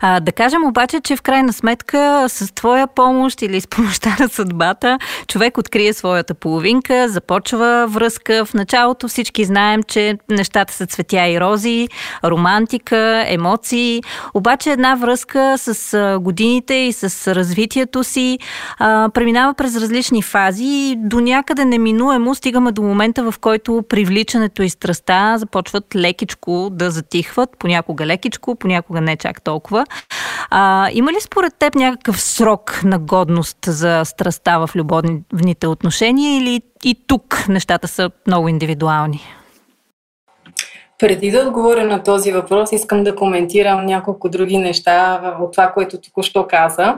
А, 0.00 0.20
да 0.20 0.32
кажем 0.32 0.64
обаче, 0.64 1.00
че 1.00 1.16
в 1.16 1.22
крайна 1.22 1.52
сметка 1.52 2.26
с 2.28 2.54
твоя 2.54 2.86
помощ 2.86 3.42
или 3.42 3.60
с 3.60 3.66
помощта 3.66 4.16
на 4.20 4.28
съдбата, 4.28 4.98
човек 5.28 5.58
открие 5.58 5.92
своята 5.92 6.34
половинка, 6.34 7.08
започва 7.08 7.86
връзка. 7.88 8.44
В 8.44 8.54
началото 8.54 9.08
всички 9.08 9.44
знаем, 9.44 9.82
че 9.82 10.18
нещата 10.30 10.72
са 10.72 10.86
цветя 10.86 11.28
и 11.28 11.40
рози, 11.40 11.88
романтика, 12.24 13.24
емоции. 13.26 14.02
Обаче 14.34 14.70
една 14.70 14.94
връзка 14.94 15.54
с 15.58 16.18
годините 16.20 16.74
и 16.74 16.92
с 16.92 17.34
развитието 17.34 18.04
си 18.04 18.38
а, 18.78 19.08
преминава 19.14 19.54
през 19.54 19.76
различни 19.76 20.22
фази 20.22 20.64
и 20.64 20.96
до 20.98 21.20
някъде 21.20 21.64
неминуемо 21.64 22.34
стигаме 22.34 22.72
до 22.72 22.82
момента, 22.82 23.30
в 23.30 23.38
който 23.38 23.84
привличането 23.88 24.62
и 24.62 24.70
страста 24.70 25.34
започват 25.38 25.94
лекичко 25.96 26.68
да 26.72 26.90
затихват, 26.90 27.50
понякога 27.58 28.06
лекичко, 28.06 28.54
понякога 28.56 29.00
не 29.00 29.16
чак 29.16 29.42
толкова. 29.42 29.85
А, 30.50 30.88
има 30.92 31.12
ли 31.12 31.16
според 31.20 31.54
теб 31.58 31.74
някакъв 31.74 32.20
срок 32.20 32.80
на 32.84 32.98
годност 32.98 33.58
за 33.66 34.04
страста 34.04 34.66
в 34.66 34.70
любовните 34.76 35.66
отношения 35.66 36.38
или 36.38 36.62
и 36.84 36.96
тук 37.06 37.48
нещата 37.48 37.88
са 37.88 38.10
много 38.26 38.48
индивидуални? 38.48 39.22
Преди 40.98 41.30
да 41.30 41.40
отговоря 41.40 41.84
на 41.84 42.02
този 42.02 42.32
въпрос, 42.32 42.72
искам 42.72 43.04
да 43.04 43.14
коментирам 43.14 43.86
няколко 43.86 44.28
други 44.28 44.58
неща 44.58 45.20
от 45.40 45.52
това, 45.52 45.72
което 45.72 46.00
току-що 46.00 46.46
каза. 46.46 46.94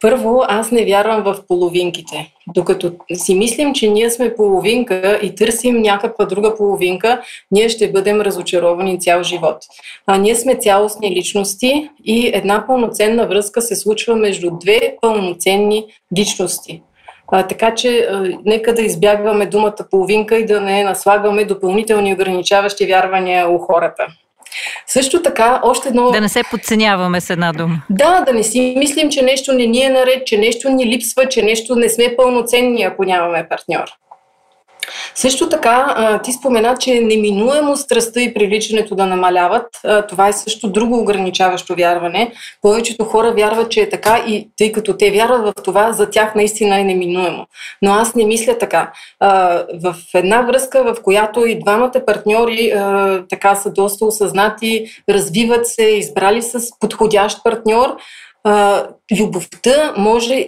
Първо, 0.00 0.42
аз 0.48 0.70
не 0.70 0.84
вярвам 0.84 1.22
в 1.22 1.36
половинките. 1.48 2.32
Докато 2.54 2.92
си 3.14 3.34
мислим, 3.34 3.74
че 3.74 3.90
ние 3.90 4.10
сме 4.10 4.34
половинка 4.34 5.18
и 5.22 5.34
търсим 5.34 5.82
някаква 5.82 6.24
друга 6.24 6.56
половинка, 6.56 7.22
ние 7.50 7.68
ще 7.68 7.92
бъдем 7.92 8.20
разочаровани 8.20 9.00
цял 9.00 9.22
живот. 9.22 9.56
А 10.06 10.18
ние 10.18 10.34
сме 10.34 10.56
цялостни 10.56 11.10
личности 11.10 11.90
и 12.04 12.30
една 12.34 12.66
пълноценна 12.66 13.26
връзка 13.26 13.62
се 13.62 13.76
случва 13.76 14.16
между 14.16 14.50
две 14.60 14.96
пълноценни 15.00 15.84
личности. 16.18 16.82
А, 17.34 17.46
така 17.46 17.74
че 17.74 18.08
а, 18.10 18.28
нека 18.44 18.74
да 18.74 18.82
избягваме 18.82 19.46
думата 19.46 19.76
половинка 19.90 20.36
и 20.36 20.46
да 20.46 20.60
не 20.60 20.84
наслагваме 20.84 21.44
допълнителни 21.44 22.14
ограничаващи 22.14 22.86
вярвания 22.86 23.48
у 23.48 23.58
хората. 23.58 24.06
Също 24.86 25.22
така, 25.22 25.60
още 25.64 25.88
едно... 25.88 26.10
Да 26.10 26.20
не 26.20 26.28
се 26.28 26.42
подценяваме 26.50 27.20
с 27.20 27.30
една 27.30 27.52
дума. 27.52 27.82
Да, 27.90 28.20
да 28.20 28.32
не 28.32 28.42
си 28.42 28.74
мислим, 28.78 29.10
че 29.10 29.22
нещо 29.22 29.52
не 29.52 29.66
ни 29.66 29.82
е 29.82 29.88
наред, 29.88 30.26
че 30.26 30.38
нещо 30.38 30.68
ни 30.68 30.86
липсва, 30.86 31.28
че 31.28 31.42
нещо 31.42 31.76
не 31.76 31.88
сме 31.88 32.16
пълноценни, 32.16 32.82
ако 32.82 33.04
нямаме 33.04 33.48
партньор. 33.48 33.84
Също 35.14 35.48
така, 35.48 36.20
ти 36.24 36.32
спомена, 36.32 36.76
че 36.76 37.00
неминуемо 37.00 37.76
страстта 37.76 38.20
и 38.20 38.34
привличането 38.34 38.94
да 38.94 39.06
намаляват. 39.06 39.66
Това 40.08 40.28
е 40.28 40.32
също 40.32 40.68
друго 40.68 40.98
ограничаващо 40.98 41.74
вярване. 41.74 42.32
Повечето 42.62 43.04
хора 43.04 43.32
вярват, 43.32 43.70
че 43.70 43.80
е 43.80 43.88
така 43.88 44.24
и 44.26 44.48
тъй 44.58 44.72
като 44.72 44.96
те 44.96 45.10
вярват 45.10 45.58
в 45.58 45.62
това, 45.62 45.92
за 45.92 46.10
тях 46.10 46.34
наистина 46.34 46.80
е 46.80 46.84
неминуемо. 46.84 47.46
Но 47.82 47.92
аз 47.92 48.14
не 48.14 48.24
мисля 48.24 48.58
така. 48.58 48.92
В 49.82 49.94
една 50.14 50.40
връзка, 50.40 50.84
в 50.84 51.02
която 51.02 51.46
и 51.46 51.60
двамата 51.60 51.92
партньори 52.06 52.72
така 53.30 53.54
са 53.54 53.72
доста 53.72 54.04
осъзнати, 54.04 54.86
развиват 55.10 55.66
се, 55.66 55.82
избрали 55.82 56.42
с 56.42 56.78
подходящ 56.80 57.44
партньор, 57.44 57.96
любовта 59.20 59.94
може 59.96 60.46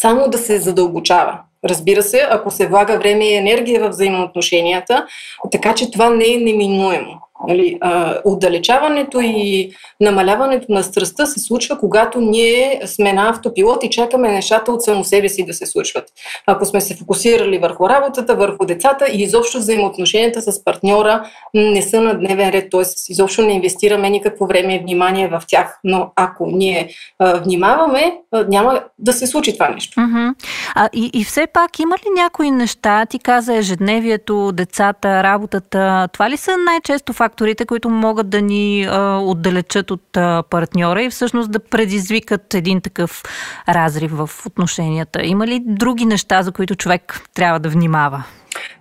само 0.00 0.28
да 0.28 0.38
се 0.38 0.58
задълбочава. 0.58 1.38
Разбира 1.64 2.02
се, 2.02 2.26
ако 2.30 2.50
се 2.50 2.66
влага 2.66 2.98
време 2.98 3.24
и 3.24 3.34
енергия 3.34 3.80
в 3.80 3.88
взаимоотношенията, 3.88 5.06
така 5.52 5.74
че 5.74 5.90
това 5.90 6.10
не 6.10 6.34
е 6.34 6.38
неминуемо. 6.38 7.20
Нали, 7.48 7.78
а, 7.80 8.18
отдалечаването 8.24 9.20
и 9.20 9.70
намаляването 10.00 10.66
на 10.68 10.82
страстта 10.82 11.26
се 11.26 11.40
случва, 11.40 11.78
когато 11.78 12.20
ние 12.20 12.80
сме 12.86 13.12
на 13.12 13.28
автопилот 13.28 13.84
и 13.84 13.90
чакаме 13.90 14.32
нещата 14.32 14.72
от 14.72 14.82
само 14.82 15.04
себе 15.04 15.28
си 15.28 15.46
да 15.46 15.54
се 15.54 15.66
случват. 15.66 16.04
Ако 16.46 16.64
сме 16.64 16.80
се 16.80 16.96
фокусирали 16.96 17.58
върху 17.58 17.88
работата, 17.88 18.34
върху 18.34 18.66
децата 18.66 19.06
и 19.12 19.22
изобщо 19.22 19.58
взаимоотношенията 19.58 20.42
с 20.42 20.64
партньора 20.64 21.30
не 21.54 21.82
са 21.82 22.00
на 22.00 22.18
дневен 22.18 22.50
ред, 22.50 22.70
т.е. 22.70 22.82
изобщо 23.08 23.42
не 23.42 23.52
инвестираме 23.52 24.10
никакво 24.10 24.46
време 24.46 24.74
и 24.74 24.78
внимание 24.78 25.28
в 25.28 25.42
тях. 25.48 25.78
Но 25.84 26.12
ако 26.16 26.46
ние 26.46 26.88
а, 27.18 27.38
внимаваме, 27.38 28.18
а, 28.32 28.44
няма 28.48 28.82
да 28.98 29.12
се 29.12 29.26
случи 29.26 29.52
това 29.52 29.68
нещо. 29.68 30.00
Uh-huh. 30.00 30.34
А, 30.74 30.88
и, 30.92 31.10
и 31.14 31.24
все 31.24 31.46
пак 31.46 31.78
има 31.78 31.96
ли 31.96 32.22
някои 32.22 32.50
неща, 32.50 33.06
ти 33.06 33.18
каза 33.18 33.56
ежедневието, 33.56 34.52
децата, 34.52 35.22
работата, 35.22 36.08
това 36.12 36.30
ли 36.30 36.36
са 36.36 36.56
най-често 36.58 37.12
факторите, 37.12 37.23
които 37.68 37.90
могат 37.90 38.30
да 38.30 38.40
ни 38.42 38.86
а, 38.90 39.18
отдалечат 39.18 39.90
от 39.90 40.16
а, 40.16 40.42
партньора 40.50 41.02
и 41.02 41.10
всъщност 41.10 41.50
да 41.50 41.58
предизвикат 41.58 42.54
един 42.54 42.80
такъв 42.80 43.22
разрив 43.68 44.12
в 44.12 44.30
отношенията? 44.46 45.24
Има 45.24 45.46
ли 45.46 45.62
други 45.66 46.04
неща, 46.04 46.42
за 46.42 46.52
които 46.52 46.74
човек 46.74 47.20
трябва 47.34 47.60
да 47.60 47.68
внимава? 47.68 48.24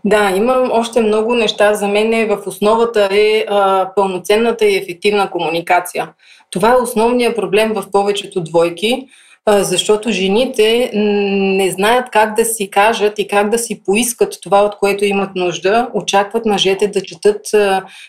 Да, 0.05 0.31
имам 0.35 0.69
още 0.71 1.01
много 1.01 1.35
неща. 1.35 1.73
За 1.73 1.87
мен 1.87 2.13
е, 2.13 2.25
в 2.25 2.37
основата 2.45 3.09
е 3.11 3.45
а, 3.49 3.89
пълноценната 3.95 4.65
и 4.65 4.77
ефективна 4.77 5.29
комуникация. 5.29 6.09
Това 6.51 6.71
е 6.71 6.81
основният 6.81 7.35
проблем 7.35 7.73
в 7.73 7.83
повечето 7.91 8.43
двойки 8.43 9.07
защото 9.47 10.11
жените 10.11 10.91
не 10.93 11.71
знаят 11.71 12.09
как 12.11 12.35
да 12.35 12.45
си 12.45 12.69
кажат 12.69 13.19
и 13.19 13.27
как 13.27 13.49
да 13.49 13.57
си 13.57 13.83
поискат 13.85 14.37
това, 14.43 14.61
от 14.61 14.77
което 14.77 15.05
имат 15.05 15.29
нужда. 15.35 15.89
Очакват 15.93 16.45
мъжете 16.45 16.87
да 16.87 17.01
четат 17.01 17.41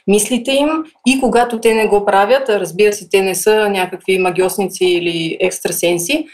мислите 0.07 0.53
им 0.53 0.69
и 1.07 1.21
когато 1.21 1.61
те 1.61 1.75
не 1.75 1.87
го 1.87 2.05
правят, 2.05 2.49
разбира 2.49 2.93
се, 2.93 3.09
те 3.09 3.23
не 3.23 3.35
са 3.35 3.69
някакви 3.69 4.19
магиосници 4.19 4.85
или 4.85 5.37
екстрасенси, 5.41 6.27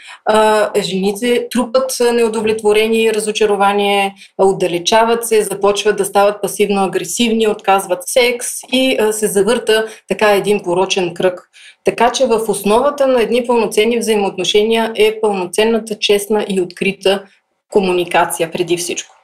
жените 0.81 1.47
трупат 1.51 1.91
неудовлетворение 2.13 3.03
и 3.03 3.13
разочарование, 3.13 4.13
отдалечават 4.37 5.27
се, 5.27 5.41
започват 5.41 5.97
да 5.97 6.05
стават 6.05 6.43
пасивно-агресивни, 6.43 7.51
отказват 7.51 7.99
секс 8.05 8.47
и 8.71 8.97
се 9.11 9.27
завърта 9.27 9.85
така 10.07 10.31
един 10.31 10.59
порочен 10.63 11.13
кръг. 11.13 11.47
Така 11.83 12.11
че 12.11 12.25
в 12.25 12.39
основата 12.47 13.07
на 13.07 13.21
едни 13.21 13.47
пълноценни 13.47 13.99
взаимоотношения 13.99 14.90
е 14.95 15.19
пълноценната, 15.21 15.99
честна 15.99 16.45
и 16.49 16.61
открита 16.61 17.23
комуникация 17.69 18.51
преди 18.51 18.77
всичко. 18.77 19.15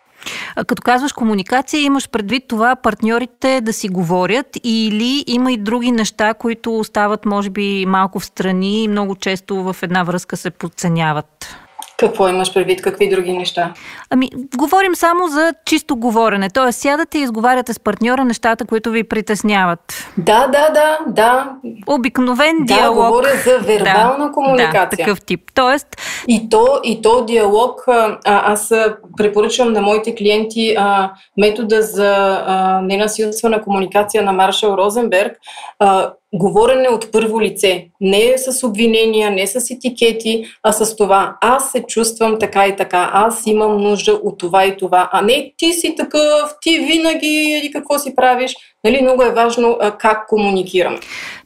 Като 0.67 0.81
казваш 0.81 1.13
комуникация, 1.13 1.81
имаш 1.81 2.09
предвид 2.09 2.43
това 2.47 2.75
партньорите 2.75 3.62
да 3.62 3.74
си 3.74 3.89
говорят 3.89 4.47
или 4.63 5.24
има 5.27 5.51
и 5.51 5.57
други 5.57 5.91
неща, 5.91 6.33
които 6.33 6.79
остават 6.79 7.25
може 7.25 7.50
би 7.50 7.86
малко 7.88 8.19
в 8.19 8.25
страни 8.25 8.83
и 8.83 8.88
много 8.88 9.15
често 9.15 9.55
в 9.63 9.75
една 9.83 10.03
връзка 10.03 10.38
се 10.38 10.50
подценяват? 10.50 11.57
Какво 11.97 12.27
имаш 12.27 12.53
предвид? 12.53 12.81
Какви 12.81 13.09
други 13.09 13.33
неща? 13.33 13.73
Ами, 14.09 14.29
говорим 14.57 14.95
само 14.95 15.27
за 15.27 15.53
чисто 15.65 15.95
говорене. 15.95 16.49
Тоест, 16.49 16.79
сядате 16.79 17.17
и 17.17 17.21
изговаряте 17.21 17.73
с 17.73 17.79
партньора 17.79 18.25
нещата, 18.25 18.65
които 18.65 18.91
ви 18.91 19.03
притесняват. 19.03 19.79
Да, 20.17 20.47
да, 20.47 20.69
да, 20.69 20.99
да. 21.07 21.51
Обикновен 21.87 22.57
да, 22.59 22.75
диалог. 22.75 23.03
Да, 23.03 23.07
говоря 23.07 23.35
за 23.45 23.59
вербална 23.59 24.25
да, 24.25 24.31
комуникация. 24.31 24.89
Да, 24.89 24.97
такъв 24.97 25.21
тип. 25.21 25.41
Тоест... 25.53 25.87
И 26.27 26.49
то, 26.49 26.79
и 26.83 27.01
то 27.01 27.25
диалог, 27.25 27.83
а, 27.87 28.17
аз 28.23 28.73
препоръчвам 29.17 29.73
на 29.73 29.81
моите 29.81 30.15
клиенти 30.15 30.75
а, 30.77 31.11
метода 31.37 31.81
за 31.81 32.43
а, 32.45 32.81
ненасилствена 32.81 33.61
комуникация 33.61 34.23
на 34.23 34.31
Маршал 34.33 34.77
Розенберг, 34.77 35.37
а, 35.79 36.11
говорене 36.34 36.89
от 36.89 37.12
първо 37.12 37.41
лице. 37.41 37.88
Не 38.01 38.38
с 38.38 38.67
обвинения, 38.67 39.31
не 39.31 39.48
с 39.48 39.72
етикети, 39.72 40.46
а 40.63 40.72
с 40.72 40.96
това. 40.96 41.38
Аз 41.41 41.72
се 41.72 41.84
чувствам 41.84 42.39
така 42.39 42.67
и 42.67 42.75
така. 42.75 43.10
Аз 43.13 43.43
имам 43.46 43.77
нужда 43.77 44.13
от 44.13 44.38
това 44.38 44.65
и 44.65 44.77
това. 44.77 45.10
А 45.12 45.22
не 45.22 45.53
ти 45.57 45.74
си 45.74 45.96
такъв, 45.96 46.55
ти 46.62 46.79
винаги 46.79 47.60
или 47.62 47.72
какво 47.72 48.00
си 48.00 48.15
правиш. 48.15 48.55
Нали, 48.84 49.01
много 49.01 49.24
е 49.24 49.34
важно 49.34 49.77
а, 49.81 49.98
как 49.98 50.27
комуникираме. 50.27 51.00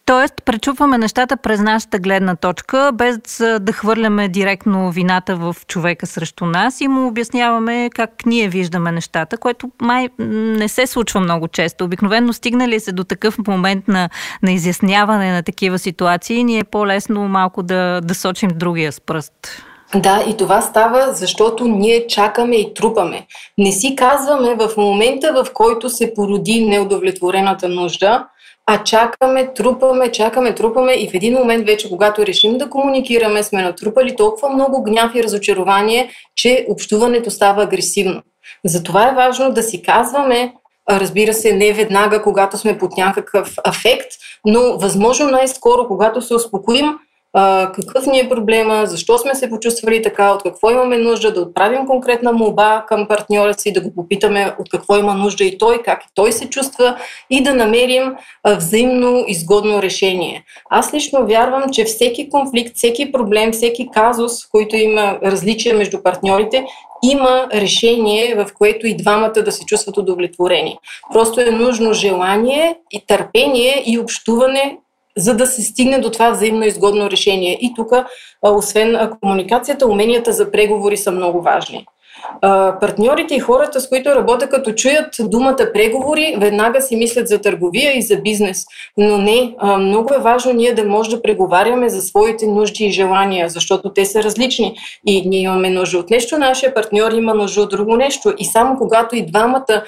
Тоест, 0.06 0.34
пречупваме 0.46 0.98
нещата 0.98 1.38
през 1.38 1.60
нашата 1.60 2.00
гледна 2.00 2.36
точка, 2.36 2.92
без 2.94 3.18
да 3.60 3.74
хвърляме 3.74 4.28
директно 4.28 4.92
вината 4.92 5.36
в 5.36 5.56
човека 5.68 6.08
срещу 6.08 6.46
нас 6.46 6.82
и 6.82 6.88
му 6.88 7.08
обясняваме 7.08 7.90
как 7.96 8.26
ние 8.26 8.48
виждаме 8.48 8.92
нещата, 8.92 9.38
което 9.38 9.72
май 9.82 10.10
не 10.20 10.68
се 10.68 10.88
случва 10.88 11.20
много 11.20 11.48
често. 11.48 11.84
Обикновено 11.84 12.34
стигнали 12.34 12.80
се 12.80 12.92
до 12.92 13.04
такъв 13.04 13.38
момент 13.48 13.88
на, 13.88 14.10
на 14.44 14.52
изясняване 14.52 15.32
на 15.32 15.44
такива 15.44 15.80
ситуации, 15.80 16.44
ни 16.44 16.60
е 16.60 16.64
по-лесно 16.64 17.28
малко 17.28 17.64
да, 17.64 18.02
да 18.02 18.16
сочим 18.16 18.50
другия 18.56 18.92
с 18.92 19.02
пръст. 19.02 19.34
Да, 19.96 20.24
и 20.28 20.38
това 20.38 20.62
става, 20.62 21.14
защото 21.14 21.68
ние 21.68 22.08
чакаме 22.08 22.56
и 22.56 22.74
трупаме. 22.74 23.28
Не 23.58 23.72
си 23.72 23.96
казваме 23.96 24.56
в 24.56 24.78
момента, 24.78 25.34
в 25.34 25.54
който 25.54 25.90
се 25.90 26.14
породи 26.14 26.66
неудовлетворената 26.66 27.70
нужда, 27.70 28.28
а 28.74 28.84
чакаме, 28.84 29.54
трупаме, 29.54 30.12
чакаме, 30.12 30.56
трупаме 30.56 30.94
и 30.94 31.10
в 31.10 31.14
един 31.14 31.34
момент 31.34 31.66
вече, 31.66 31.90
когато 31.90 32.26
решим 32.26 32.58
да 32.58 32.70
комуникираме, 32.70 33.44
сме 33.44 33.62
натрупали 33.62 34.16
толкова 34.16 34.50
много 34.50 34.84
гняв 34.84 35.16
и 35.16 35.24
разочарование, 35.24 36.10
че 36.36 36.66
общуването 36.70 37.32
става 37.32 37.64
агресивно. 37.64 38.22
Затова 38.66 39.10
е 39.10 39.16
важно 39.16 39.52
да 39.52 39.64
си 39.64 39.82
казваме, 39.82 40.54
разбира 40.90 41.34
се, 41.34 41.54
не 41.54 41.74
веднага, 41.74 42.22
когато 42.22 42.58
сме 42.58 42.78
под 42.78 42.98
някакъв 42.98 43.56
афект, 43.64 44.12
но 44.46 44.78
възможно 44.78 45.28
най-скоро, 45.28 45.88
когато 45.88 46.22
се 46.22 46.34
успокоим, 46.34 46.98
какъв 47.76 48.06
ни 48.06 48.20
е 48.20 48.30
проблема, 48.30 48.86
защо 48.86 49.18
сме 49.18 49.36
се 49.36 49.50
почувствали 49.50 50.02
така, 50.02 50.32
от 50.32 50.44
какво 50.44 50.72
имаме 50.72 50.98
нужда, 50.98 51.34
да 51.34 51.42
отправим 51.42 51.88
конкретна 51.88 52.34
молба 52.34 52.86
към 52.88 53.08
партньора 53.08 53.54
си, 53.54 53.74
да 53.74 53.82
го 53.82 53.96
попитаме 53.96 54.56
от 54.60 54.70
какво 54.70 54.98
има 54.98 55.14
нужда 55.14 55.44
и 55.44 55.58
той, 55.58 55.82
как 55.82 56.04
и 56.04 56.08
той 56.16 56.32
се 56.32 56.50
чувства 56.50 56.98
и 57.30 57.44
да 57.44 57.54
намерим 57.54 58.16
взаимно 58.48 59.24
изгодно 59.28 59.82
решение. 59.82 60.44
Аз 60.70 60.94
лично 60.94 61.26
вярвам, 61.26 61.64
че 61.72 61.86
всеки 61.86 62.30
конфликт, 62.30 62.76
всеки 62.76 63.12
проблем, 63.12 63.52
всеки 63.52 63.90
казус, 63.94 64.48
който 64.48 64.76
има 64.76 65.20
различия 65.24 65.76
между 65.76 66.04
партньорите, 66.04 66.66
има 67.04 67.48
решение, 67.54 68.36
в 68.36 68.48
което 68.58 68.88
и 68.88 68.98
двамата 68.98 69.34
да 69.46 69.52
се 69.52 69.66
чувстват 69.66 69.98
удовлетворени. 69.98 70.78
Просто 71.14 71.42
е 71.42 71.52
нужно 71.52 71.94
желание 71.94 72.76
и 72.92 73.06
търпение 73.08 73.84
и 73.86 74.00
общуване 74.00 74.78
за 75.18 75.38
да 75.38 75.46
се 75.46 75.62
стигне 75.62 76.00
до 76.00 76.12
това 76.12 76.32
взаимно 76.32 76.66
изгодно 76.66 77.12
решение. 77.12 77.58
И 77.62 77.74
тук, 77.76 77.92
освен 78.42 79.10
комуникацията, 79.22 79.88
уменията 79.88 80.34
за 80.34 80.52
преговори 80.52 80.98
са 80.98 81.12
много 81.12 81.42
важни 81.42 81.86
партньорите 82.80 83.36
и 83.36 83.40
хората, 83.40 83.82
с 83.82 83.90
които 83.90 84.16
работя, 84.16 84.50
като 84.50 84.74
чуят 84.74 85.16
думата 85.20 85.58
преговори, 85.74 86.36
веднага 86.40 86.82
си 86.82 86.96
мислят 86.96 87.28
за 87.28 87.42
търговия 87.42 87.98
и 87.98 88.02
за 88.02 88.18
бизнес. 88.18 88.64
Но 88.98 89.18
не, 89.18 89.56
много 89.80 90.14
е 90.14 90.20
важно 90.20 90.54
ние 90.54 90.74
да 90.74 90.86
може 90.86 91.10
да 91.10 91.22
преговаряме 91.22 91.90
за 91.90 92.02
своите 92.02 92.48
нужди 92.48 92.86
и 92.86 92.92
желания, 92.92 93.50
защото 93.50 93.94
те 93.94 94.06
са 94.06 94.24
различни. 94.24 94.76
И 95.08 95.30
ние 95.30 95.40
имаме 95.40 95.70
нужда 95.70 95.98
от 95.98 96.10
нещо, 96.10 96.38
нашия 96.38 96.74
партньор 96.74 97.12
има 97.12 97.34
нужда 97.34 97.62
от 97.62 97.70
друго 97.70 97.96
нещо. 97.96 98.34
И 98.38 98.46
само 98.46 98.78
когато 98.78 99.16
и 99.16 99.26
двамата 99.26 99.84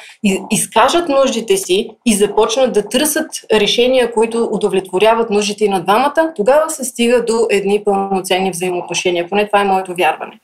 изкажат 0.52 1.10
нуждите 1.10 1.58
си 1.58 1.90
и 2.06 2.16
започнат 2.16 2.74
да 2.74 2.90
търсят 2.90 3.28
решения, 3.54 4.12
които 4.12 4.50
удовлетворяват 4.52 5.30
нуждите 5.30 5.70
на 5.70 5.84
двамата, 5.84 6.34
тогава 6.36 6.70
се 6.70 6.84
стига 6.84 7.26
до 7.26 7.48
едни 7.50 7.84
пълноценни 7.84 8.52
взаимоотношения. 8.52 9.30
Поне 9.30 9.48
това 9.48 9.62
е 9.62 9.66
моето 9.66 9.96
вярване. 9.96 10.40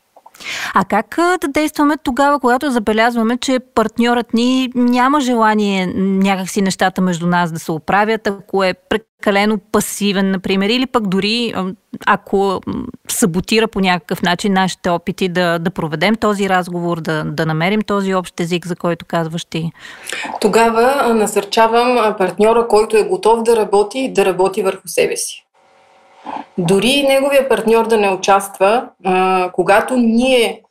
А 0.73 0.85
как 0.85 1.15
да 1.41 1.47
действаме 1.47 1.95
тогава, 2.03 2.39
когато 2.39 2.71
забелязваме, 2.71 3.37
че 3.37 3.59
партньорът 3.75 4.33
ни 4.33 4.71
няма 4.75 5.21
желание 5.21 5.87
някакси 5.95 6.61
нещата 6.61 7.01
между 7.01 7.27
нас 7.27 7.51
да 7.51 7.59
се 7.59 7.71
оправят, 7.71 8.27
ако 8.27 8.63
е 8.63 8.73
прекалено 9.19 9.57
пасивен, 9.71 10.31
например, 10.31 10.69
или 10.69 10.85
пък 10.85 11.07
дори 11.07 11.53
ако 12.05 12.61
саботира 13.07 13.67
по 13.67 13.79
някакъв 13.79 14.21
начин 14.21 14.53
нашите 14.53 14.89
опити 14.89 15.29
да, 15.29 15.59
да 15.59 15.69
проведем 15.71 16.15
този 16.15 16.49
разговор, 16.49 17.01
да, 17.01 17.23
да 17.23 17.45
намерим 17.45 17.81
този 17.81 18.13
общ 18.13 18.39
език, 18.39 18.67
за 18.67 18.75
който 18.75 19.05
казваш 19.05 19.45
ти? 19.45 19.71
Тогава 20.41 21.13
насърчавам 21.13 22.15
партньора, 22.17 22.67
който 22.67 22.97
е 22.97 23.03
готов 23.03 23.43
да 23.43 23.55
работи, 23.55 24.13
да 24.13 24.25
работи 24.25 24.63
върху 24.63 24.87
себе 24.87 25.17
си. 25.17 25.45
Дори 26.57 27.03
неговия 27.07 27.49
партньор 27.49 27.87
да 27.87 27.97
не 27.97 28.09
участва, 28.09 28.83
когато 29.53 29.97
ние 29.97 30.61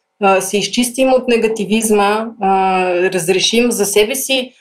се 0.40 0.58
изчистим 0.58 1.12
от 1.12 1.28
негативизма, 1.28 2.26
разрешим 3.12 3.70
за 3.70 3.86
себе 3.86 4.14
си 4.14 4.52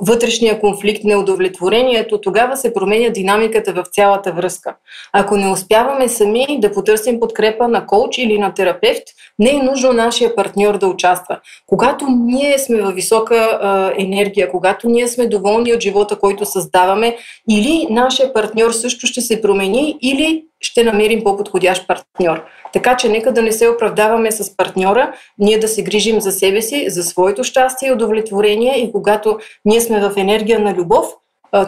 вътрешния 0.00 0.60
конфликт, 0.60 1.04
неудовлетворението, 1.04 2.20
тогава 2.20 2.56
се 2.56 2.74
променя 2.74 3.08
динамиката 3.08 3.72
в 3.72 3.84
цялата 3.92 4.32
връзка. 4.32 4.76
Ако 5.12 5.36
не 5.36 5.50
успяваме 5.50 6.08
сами 6.08 6.46
да 6.60 6.72
потърсим 6.72 7.20
подкрепа 7.20 7.68
на 7.68 7.86
коуч 7.86 8.18
или 8.18 8.38
на 8.38 8.54
терапевт, 8.54 9.02
не 9.38 9.50
е 9.50 9.62
нужно 9.62 9.92
нашия 9.92 10.36
партньор 10.36 10.78
да 10.78 10.86
участва. 10.86 11.38
Когато 11.66 12.06
ние 12.08 12.58
сме 12.58 12.82
във 12.82 12.94
висока 12.94 13.58
а, 13.62 13.92
енергия, 13.98 14.50
когато 14.50 14.88
ние 14.88 15.08
сме 15.08 15.26
доволни 15.26 15.72
от 15.72 15.80
живота, 15.80 16.18
който 16.18 16.46
създаваме, 16.46 17.16
или 17.50 17.86
нашия 17.90 18.32
партньор 18.32 18.70
също 18.70 19.06
ще 19.06 19.20
се 19.20 19.42
промени, 19.42 19.98
или 20.02 20.44
ще 20.60 20.84
намерим 20.84 21.24
по-подходящ 21.24 21.86
партньор. 21.86 22.44
Така 22.72 22.96
че 22.96 23.08
нека 23.08 23.32
да 23.32 23.42
не 23.42 23.52
се 23.52 23.68
оправдаваме 23.68 24.32
с 24.32 24.56
партньора, 24.56 25.12
ние 25.38 25.58
да 25.58 25.68
се 25.68 25.82
грижим 25.82 26.20
за 26.20 26.32
себе 26.32 26.62
си, 26.62 26.90
за 26.90 27.02
своето 27.02 27.44
щастие 27.44 27.88
и 27.88 27.92
удовлетворение 27.92 28.78
и 28.78 28.92
когато 28.92 29.38
ние 29.64 29.80
сме 29.80 30.08
в 30.08 30.12
енергия 30.16 30.58
на 30.58 30.74
любов, 30.74 31.06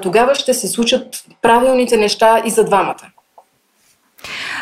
тогава 0.03 0.35
ще 0.35 0.55
се 0.55 0.69
случат 0.69 1.25
правилните 1.43 1.97
неща 1.97 2.43
и 2.47 2.51
за 2.51 2.65
двамата. 2.65 3.12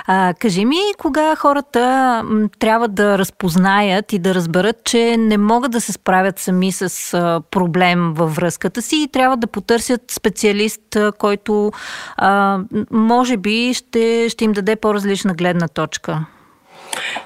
А, 0.07 0.35
кажи 0.39 0.65
ми, 0.65 0.79
кога 0.99 1.37
хората 1.37 2.25
трябва 2.59 2.89
да 2.89 3.19
разпознаят 3.19 4.13
и 4.13 4.19
да 4.19 4.35
разберат, 4.35 4.85
че 4.85 5.17
не 5.17 5.39
могат 5.39 5.73
да 5.73 5.81
се 5.81 5.93
справят 5.93 6.39
сами 6.39 6.73
с 6.73 7.43
проблем 7.51 8.13
във 8.15 8.35
връзката 8.35 8.83
си 8.83 8.97
и 8.97 9.09
трябва 9.09 9.37
да 9.37 9.47
потърсят 9.47 10.11
специалист, 10.11 10.97
който 11.19 11.73
а, 12.17 12.59
може 12.91 13.37
би 13.37 13.75
ще, 13.75 14.29
ще 14.29 14.45
им 14.45 14.53
даде 14.53 14.77
по-различна 14.77 15.35
гледна 15.35 15.69
точка? 15.69 16.25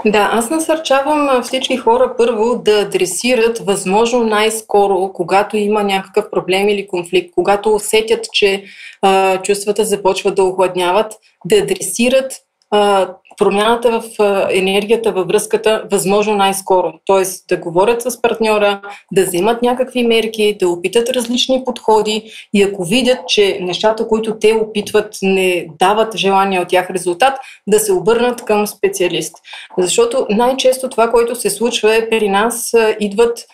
Да, 0.07 0.31
аз 0.33 0.51
насърчавам 0.51 1.43
всички 1.43 1.77
хора 1.77 2.15
първо 2.19 2.57
да 2.57 2.81
адресират 2.81 3.59
възможно 3.59 4.25
най-скоро, 4.25 5.13
когато 5.13 5.57
има 5.57 5.83
някакъв 5.83 6.31
проблем 6.31 6.69
или 6.69 6.89
конфликт, 6.89 7.35
когато 7.35 7.75
усетят, 7.75 8.27
че 8.33 8.65
а, 9.03 9.43
чувствата 9.43 9.85
започват 9.85 10.35
да 10.35 10.45
охладняват, 10.45 11.13
да 11.45 11.57
адресират 11.57 12.33
а, 12.71 13.09
промяната 13.37 14.01
в 14.01 14.05
енергията, 14.51 15.13
във 15.13 15.29
връзката, 15.29 15.85
възможно 15.93 16.37
най-скоро. 16.37 16.93
Тоест 17.05 17.49
да 17.49 17.57
говорят 17.57 18.03
с 18.03 18.23
партньора, 18.23 18.81
да 19.13 19.25
вземат 19.25 19.63
някакви 19.63 20.03
мерки, 20.03 20.57
да 20.61 20.69
опитат 20.69 21.11
различни 21.11 21.65
подходи 21.65 22.31
и 22.55 22.63
ако 22.63 22.85
видят, 22.85 23.19
че 23.29 23.59
нещата, 23.61 24.09
които 24.09 24.39
те 24.39 24.53
опитват, 24.53 25.17
не 25.23 25.67
дават 25.79 26.17
желания 26.17 26.63
от 26.63 26.69
тях 26.69 26.91
резултат, 26.91 27.39
да 27.67 27.79
се 27.79 27.93
обърнат 27.93 28.45
към 28.45 28.67
специалист. 28.67 29.37
Защото 29.79 30.27
най-често 30.31 30.89
това, 30.89 31.11
което 31.11 31.35
се 31.35 31.51
случва 31.51 31.97
е 31.97 32.09
при 32.11 32.29
нас 32.29 32.75
идват 33.01 33.45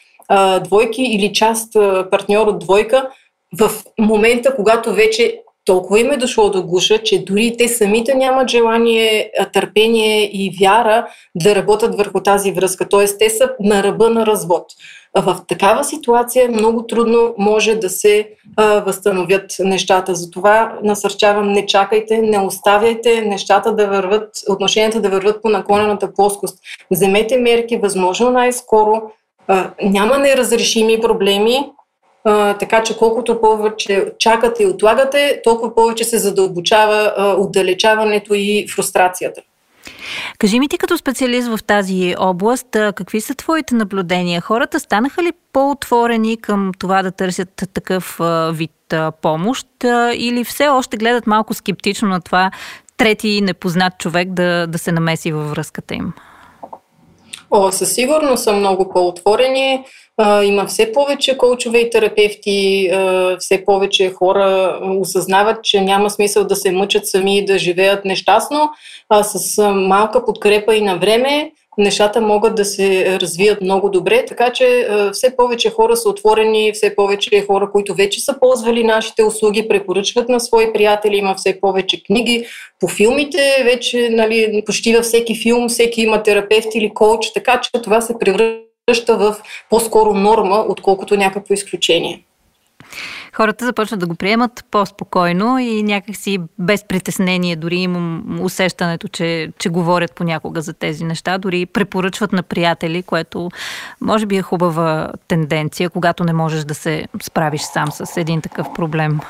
двойки 0.65 1.03
или 1.03 1.33
част 1.33 1.73
партньор 2.11 2.47
от 2.47 2.59
двойка 2.59 3.09
в 3.59 3.71
момента, 3.99 4.57
когато 4.57 4.93
вече 4.93 5.41
толкова 5.65 6.01
им 6.01 6.11
е 6.11 6.17
дошло 6.17 6.51
до 6.51 6.63
гуша, 6.63 6.99
че 6.99 7.25
дори 7.25 7.55
те 7.59 7.69
самите 7.69 8.15
нямат 8.15 8.51
желание, 8.51 9.31
търпение 9.53 10.25
и 10.25 10.57
вяра 10.61 11.07
да 11.35 11.55
работят 11.55 11.97
върху 11.97 12.21
тази 12.21 12.53
връзка. 12.53 12.89
Т.е. 12.89 13.05
те 13.19 13.31
са 13.31 13.51
на 13.61 13.83
ръба 13.83 14.11
на 14.11 14.27
развод. 14.27 14.65
В 15.15 15.41
такава 15.49 15.85
ситуация 15.85 16.49
много 16.49 16.87
трудно 16.87 17.35
може 17.39 17.75
да 17.75 17.91
се 17.91 18.29
а, 18.57 18.81
възстановят 18.81 19.45
нещата. 19.59 20.15
Затова 20.15 20.79
насърчавам, 20.83 21.53
не 21.53 21.67
чакайте, 21.67 22.19
не 22.19 22.39
оставяйте 22.39 23.21
нещата 23.21 23.75
да 23.75 23.87
върват, 23.87 24.31
отношенията 24.49 25.01
да 25.01 25.09
върват 25.09 25.43
по 25.43 25.49
наклонената 25.49 26.15
плоскост. 26.15 26.59
Вземете 26.91 27.37
мерки, 27.37 27.77
възможно 27.77 28.31
най-скоро. 28.31 29.03
А, 29.49 29.71
няма 29.83 30.19
неразрешими 30.19 31.01
проблеми, 31.01 31.59
а, 32.25 32.55
така 32.55 32.83
че 32.83 32.99
колкото 32.99 33.41
повече 33.41 34.13
чакате 34.19 34.63
и 34.63 34.67
отлагате, 34.67 35.41
толкова 35.45 35.75
повече 35.75 36.05
се 36.05 36.19
задълбочава 36.19 37.15
а, 37.17 37.35
отдалечаването 37.35 38.35
и 38.35 38.67
фрустрацията. 38.75 39.43
Кажи 40.39 40.59
ми 40.59 40.69
ти 40.69 40.79
като 40.79 40.99
специалист 40.99 41.49
в 41.49 41.65
тази 41.65 42.15
област, 42.19 42.67
какви 42.71 43.21
са 43.21 43.35
твоите 43.35 43.75
наблюдения? 43.75 44.41
Хората 44.41 44.81
станаха 44.81 45.23
ли 45.23 45.33
по-отворени 45.53 46.37
към 46.37 46.73
това 46.79 47.03
да 47.03 47.11
търсят 47.11 47.63
такъв 47.75 48.21
вид 48.53 48.95
помощ 49.23 49.67
или 50.15 50.45
все 50.45 50.69
още 50.69 50.97
гледат 50.97 51.27
малко 51.27 51.55
скептично 51.55 52.09
на 52.09 52.21
това 52.21 52.51
трети 52.97 53.41
непознат 53.41 53.99
човек 53.99 54.29
да, 54.29 54.67
да 54.67 54.79
се 54.79 54.93
намеси 54.93 55.33
във 55.33 55.51
връзката 55.51 55.95
им? 55.95 56.13
О, 57.51 57.73
със 57.73 57.95
сигурност 57.95 58.45
са 58.45 58.53
много 58.53 58.93
по-отворени. 58.93 59.85
Има 60.45 60.67
все 60.67 60.93
повече 60.93 61.39
коучове 61.39 61.79
и 61.79 61.91
терапевти, 61.91 62.91
все 63.39 63.65
повече 63.65 64.11
хора 64.11 64.79
осъзнават, 65.01 65.65
че 65.65 65.81
няма 65.81 66.11
смисъл 66.11 66.45
да 66.45 66.57
се 66.57 66.71
мъчат 66.71 67.07
сами 67.07 67.39
и 67.39 67.45
да 67.45 67.59
живеят 67.59 68.05
нещастно, 68.05 68.71
а 69.09 69.23
с 69.23 69.63
малка 69.75 70.25
подкрепа 70.25 70.75
и 70.77 70.81
на 70.81 70.97
време 70.97 71.53
нещата 71.79 72.21
могат 72.21 72.55
да 72.55 72.65
се 72.65 73.19
развият 73.21 73.61
много 73.61 73.89
добре, 73.91 74.25
така 74.27 74.53
че 74.53 74.89
все 75.13 75.37
повече 75.37 75.71
хора 75.71 75.97
са 75.97 76.09
отворени, 76.09 76.73
все 76.73 76.97
повече 76.97 77.45
хора, 77.47 77.71
които 77.73 77.95
вече 77.95 78.21
са 78.21 78.39
ползвали 78.41 78.85
нашите 78.85 79.23
услуги, 79.23 79.69
препоръчват 79.69 80.29
на 80.29 80.41
свои 80.41 80.73
приятели, 80.73 81.17
има 81.17 81.35
все 81.35 81.61
повече 81.61 82.03
книги. 82.03 82.47
По 82.81 82.89
филмите 82.89 83.63
вече 83.65 84.09
нали, 84.11 84.63
почти 84.67 84.97
във 84.97 85.05
всеки 85.05 85.35
филм 85.43 85.69
всеки 85.69 86.03
има 86.03 86.23
терапевт 86.23 86.75
или 86.75 86.95
коуч, 86.95 87.33
така 87.35 87.61
че 87.61 87.83
това 87.83 88.01
се 88.01 88.15
превръща 88.21 88.70
превръща 88.91 89.17
в 89.17 89.37
по-скоро 89.71 90.15
норма, 90.15 90.65
отколкото 90.69 91.17
някакво 91.17 91.55
изключение 91.55 92.25
хората 93.35 93.65
започват 93.65 94.01
да 94.01 94.07
го 94.07 94.15
приемат 94.15 94.65
по-спокойно 94.71 95.59
и 95.59 95.83
някакси 95.83 96.39
без 96.59 96.85
притеснение. 96.85 97.57
Дори 97.57 97.77
имам 97.77 98.39
усещането, 98.43 99.09
че, 99.09 99.53
че 99.59 99.69
говорят 99.69 100.15
понякога 100.15 100.63
за 100.63 100.73
тези 100.73 101.05
неща, 101.05 101.39
дори 101.39 101.67
препоръчват 101.67 102.33
на 102.33 102.43
приятели, 102.43 103.03
което 103.03 103.51
може 104.01 104.27
би 104.27 104.37
е 104.37 104.43
хубава 104.43 105.13
тенденция, 105.29 105.91
когато 105.91 106.25
не 106.25 106.33
можеш 106.33 106.65
да 106.65 106.75
се 106.75 107.07
справиш 107.23 107.61
сам 107.61 107.93
с 107.93 108.17
един 108.17 108.41
такъв 108.41 108.67
проблем. 108.75 109.21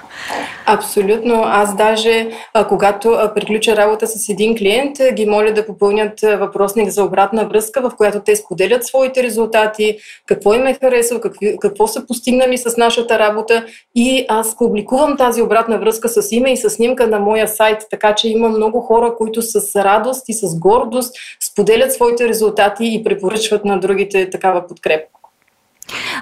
Абсолютно. 0.67 1.43
Аз 1.47 1.77
даже, 1.77 2.31
а, 2.55 2.69
когато 2.69 3.11
а, 3.11 3.35
приключа 3.35 3.77
работа 3.77 4.07
с 4.07 4.29
един 4.29 4.57
клиент, 4.57 4.97
ги 5.13 5.27
моля 5.27 5.53
да 5.53 5.67
попълнят 5.67 6.21
въпросник 6.21 6.89
за 6.89 7.05
обратна 7.05 7.49
връзка, 7.49 7.81
в 7.81 7.97
която 7.97 8.21
те 8.21 8.37
споделят 8.37 8.87
своите 8.87 9.23
резултати, 9.23 9.99
какво 10.27 10.55
им 10.55 10.67
е 10.67 10.79
харесало, 10.81 11.21
какво 11.61 11.87
са 11.87 12.07
постигнали 12.07 12.59
с 12.59 12.77
нашата 12.77 13.19
работа 13.19 13.67
и 13.95 14.27
аз 14.29 14.57
публикувам 14.57 15.17
тази 15.17 15.43
обратна 15.43 15.79
връзка 15.79 16.09
с 16.09 16.33
име 16.33 16.53
и 16.53 16.57
с 16.57 16.71
снимка 16.71 17.07
на 17.07 17.19
моя 17.19 17.49
сайт, 17.49 17.87
така 17.91 18.15
че 18.15 18.29
има 18.29 18.49
много 18.49 18.81
хора, 18.81 19.15
които 19.17 19.43
с 19.43 19.85
радост 19.85 20.29
и 20.29 20.33
с 20.33 20.59
гордост 20.59 21.15
споделят 21.41 21.93
своите 21.93 22.29
резултати 22.29 22.95
и 22.95 23.05
препоръчват 23.05 23.65
на 23.65 23.81
другите 23.81 24.31
такава 24.31 24.67
подкрепа. 24.67 25.20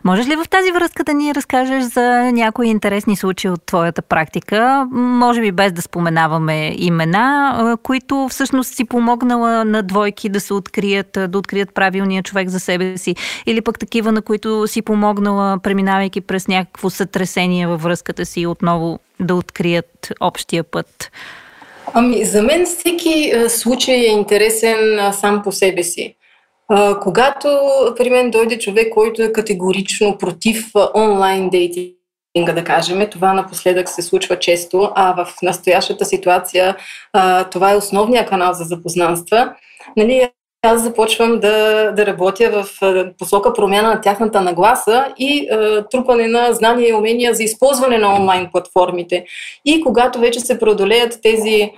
Можеш 0.04 0.26
ли 0.26 0.36
в 0.36 0.48
тази 0.50 0.72
връзка 0.72 1.04
да 1.04 1.14
ни 1.14 1.34
разкажеш 1.34 1.84
за 1.84 2.32
някои 2.32 2.68
интересни 2.68 3.16
случаи 3.16 3.50
от 3.50 3.66
твоята 3.66 4.02
практика, 4.02 4.86
може 4.92 5.40
би 5.40 5.52
без 5.52 5.72
да 5.72 5.82
споменаваме 5.82 6.74
имена, 6.78 7.76
които 7.82 8.28
всъщност 8.30 8.74
си 8.74 8.84
помогнала 8.84 9.64
на 9.64 9.82
двойки 9.82 10.28
да 10.28 10.40
се 10.40 10.54
открият, 10.54 11.18
да 11.28 11.38
открият 11.38 11.74
правилния 11.74 12.22
човек 12.22 12.48
за 12.48 12.60
себе 12.60 12.98
си, 12.98 13.16
или 13.46 13.60
пък 13.60 13.78
такива, 13.78 14.12
на 14.12 14.22
които 14.22 14.66
си 14.66 14.82
помогнала, 14.82 15.58
преминавайки 15.58 16.20
през 16.20 16.48
някакво 16.48 16.90
сътресение 16.90 17.66
във 17.66 17.82
връзката 17.82 18.26
си, 18.26 18.46
отново 18.46 18.98
да 19.20 19.34
открият 19.34 20.12
общия 20.20 20.64
път? 20.64 21.10
Ами, 21.94 22.24
за 22.24 22.42
мен 22.42 22.66
всеки 22.66 23.32
случай 23.48 23.94
е 23.94 24.06
интересен 24.06 25.12
сам 25.12 25.42
по 25.42 25.52
себе 25.52 25.82
си. 25.82 26.14
Когато 27.02 27.48
при 27.96 28.10
мен 28.10 28.30
дойде 28.30 28.58
човек, 28.58 28.92
който 28.94 29.22
е 29.22 29.32
категорично 29.32 30.18
против 30.18 30.70
онлайн 30.94 31.50
дейтинга, 31.50 32.52
да 32.54 32.64
кажем, 32.64 33.10
това 33.10 33.32
напоследък 33.32 33.88
се 33.88 34.02
случва 34.02 34.38
често, 34.38 34.92
а 34.94 35.24
в 35.24 35.34
настоящата 35.42 36.04
ситуация 36.04 36.76
това 37.50 37.72
е 37.72 37.76
основния 37.76 38.26
канал 38.26 38.52
за 38.52 38.64
запознанства. 38.64 39.54
Нали, 39.96 40.28
аз 40.62 40.82
започвам 40.82 41.40
да, 41.40 41.90
да 41.92 42.06
работя 42.06 42.50
в 42.50 42.80
посока 43.18 43.52
промяна 43.52 43.88
на 43.88 44.00
тяхната 44.00 44.40
нагласа 44.40 45.06
и 45.18 45.48
е, 45.50 45.82
трупане 45.90 46.26
на 46.26 46.52
знания 46.52 46.88
и 46.88 46.94
умения 46.94 47.34
за 47.34 47.42
използване 47.42 47.98
на 47.98 48.14
онлайн 48.14 48.48
платформите. 48.52 49.24
И 49.64 49.80
когато 49.80 50.18
вече 50.18 50.40
се 50.40 50.58
преодолеят 50.58 51.18
тези 51.22 51.54
е, 51.54 51.70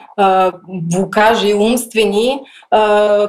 блокажи 0.68 1.54
умствени, 1.54 2.30
е, 2.30 2.40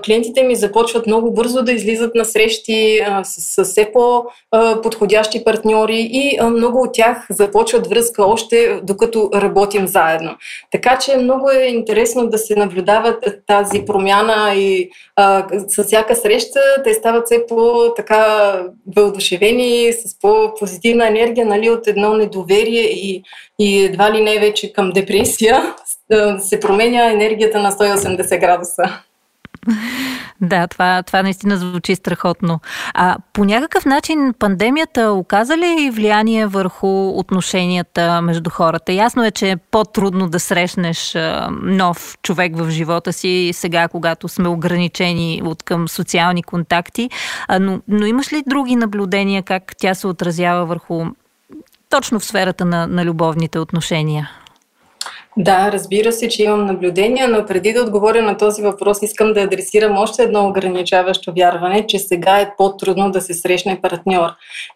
клиентите 0.06 0.44
ми 0.44 0.56
започват 0.56 1.08
много 1.08 1.34
бързо 1.34 1.64
да 1.64 1.72
излизат 1.72 2.16
на 2.16 2.26
срещи 2.26 2.98
е, 2.98 3.08
с, 3.24 3.64
с 3.64 3.64
все 3.64 3.92
по-подходящи 3.94 5.44
партньори 5.44 6.10
и 6.12 6.38
е, 6.40 6.44
много 6.44 6.82
от 6.82 6.94
тях 6.94 7.28
започват 7.30 7.88
връзка 7.88 8.26
още 8.26 8.80
докато 8.84 9.30
работим 9.36 9.88
заедно. 9.88 10.36
Така 10.72 10.98
че 11.00 11.18
много 11.18 11.50
е 11.50 11.64
интересно 11.64 12.30
да 12.30 12.38
се 12.38 12.56
наблюдават 12.56 13.26
тази 13.48 13.86
промяна 13.86 14.54
и 14.56 14.82
е, 15.20 15.41
с 15.68 15.84
всяка 15.84 16.16
среща 16.16 16.60
те 16.84 16.94
стават 16.94 17.26
все 17.26 17.46
по-така 17.48 18.54
въодушевени, 18.96 19.94
с 19.94 20.20
по-позитивна 20.20 21.08
енергия, 21.08 21.46
нали, 21.46 21.70
от 21.70 21.88
едно 21.88 22.14
недоверие 22.14 22.84
и, 22.84 23.24
и 23.60 23.84
едва 23.84 24.14
ли 24.14 24.22
не 24.22 24.40
вече 24.40 24.74
към 24.74 24.92
депресия, 24.92 25.76
се 26.40 26.60
променя 26.60 27.12
енергията 27.12 27.60
на 27.60 27.72
180 27.72 28.40
градуса. 28.40 28.84
Да, 30.42 30.68
това, 30.68 31.04
това 31.04 31.24
наистина 31.24 31.58
звучи 31.58 31.96
страхотно. 31.96 32.60
А 32.94 33.18
по 33.34 33.46
някакъв 33.46 33.86
начин 33.86 34.34
пандемията 34.40 35.12
оказа 35.12 35.58
ли 35.58 35.92
влияние 35.94 36.48
върху 36.48 37.10
отношенията 37.10 38.22
между 38.22 38.50
хората? 38.50 38.94
Ясно 38.94 39.26
е, 39.26 39.32
че 39.32 39.52
е 39.52 39.58
по-трудно 39.58 40.30
да 40.30 40.40
срещнеш 40.40 41.18
нов 41.62 42.18
човек 42.24 42.58
в 42.58 42.70
живота 42.70 43.14
си 43.14 43.52
сега, 43.54 43.88
когато 43.88 44.28
сме 44.28 44.48
ограничени 44.48 45.42
от 45.46 45.64
към 45.64 45.88
социални 45.88 46.44
контакти. 46.44 47.10
Но, 47.60 47.82
но 47.88 48.06
имаш 48.06 48.34
ли 48.34 48.44
други 48.48 48.76
наблюдения 48.76 49.44
как 49.44 49.74
тя 49.78 49.94
се 49.94 50.08
отразява 50.08 50.66
върху 50.66 51.06
точно 51.90 52.20
в 52.20 52.26
сферата 52.26 52.66
на, 52.66 52.88
на 52.88 53.06
любовните 53.06 53.60
отношения? 53.60 54.30
Да, 55.38 55.72
разбира 55.72 56.12
се, 56.12 56.30
че 56.30 56.44
имам 56.44 56.66
наблюдения, 56.66 57.28
но 57.28 57.46
преди 57.46 57.74
да 57.74 57.82
отговоря 57.82 58.22
на 58.22 58.38
този 58.38 58.62
въпрос, 58.62 59.02
искам 59.02 59.34
да 59.34 59.42
адресирам 59.42 59.98
още 59.98 60.24
едно 60.24 60.48
ограничаващо 60.48 61.34
вярване, 61.38 61.88
че 61.88 62.00
сега 62.00 62.40
е 62.40 62.54
по-трудно 62.58 63.12
да 63.12 63.22
се 63.22 63.34
срещне 63.34 63.82
партньор. 63.82 64.30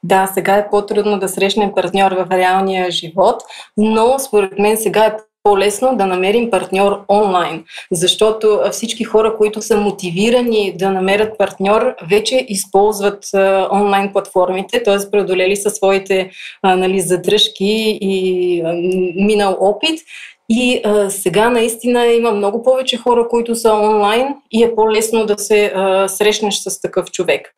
Да, 0.04 0.32
сега 0.34 0.56
е 0.56 0.70
по-трудно 0.70 1.20
да 1.20 1.30
срещне 1.30 1.74
партньор 1.76 2.12
в 2.12 2.28
реалния 2.32 2.92
живот, 2.92 3.44
но 3.78 4.20
според 4.20 4.60
мен 4.60 4.78
сега 4.78 5.06
е 5.06 5.18
по-лесно 5.46 5.98
да 5.98 6.06
намерим 6.06 6.52
партньор 6.52 7.06
онлайн, 7.10 7.64
защото 7.92 8.60
всички 8.72 9.04
хора, 9.04 9.38
които 9.38 9.62
са 9.62 9.78
мотивирани 9.78 10.74
да 10.78 10.92
намерят 10.92 11.38
партньор, 11.38 11.96
вече 12.10 12.46
използват 12.50 13.34
а, 13.34 13.68
онлайн 13.72 14.14
платформите, 14.14 14.84
т.е. 14.84 15.12
преодолели 15.12 15.56
са 15.56 15.70
своите 15.70 16.30
а, 16.62 16.76
нали, 16.76 17.00
задръжки 17.00 17.98
и 18.02 18.62
а, 18.62 18.74
минал 19.16 19.58
опит 19.60 20.00
и 20.50 20.82
а, 20.84 21.10
сега 21.10 21.50
наистина 21.50 22.06
има 22.06 22.32
много 22.32 22.64
повече 22.64 22.98
хора, 22.98 23.28
които 23.28 23.56
са 23.56 23.74
онлайн 23.74 24.28
и 24.52 24.64
е 24.64 24.76
по-лесно 24.76 25.26
да 25.26 25.38
се 25.38 25.72
а, 25.76 26.08
срещнеш 26.08 26.56
с 26.56 26.82
такъв 26.82 27.12
човек. 27.12 27.56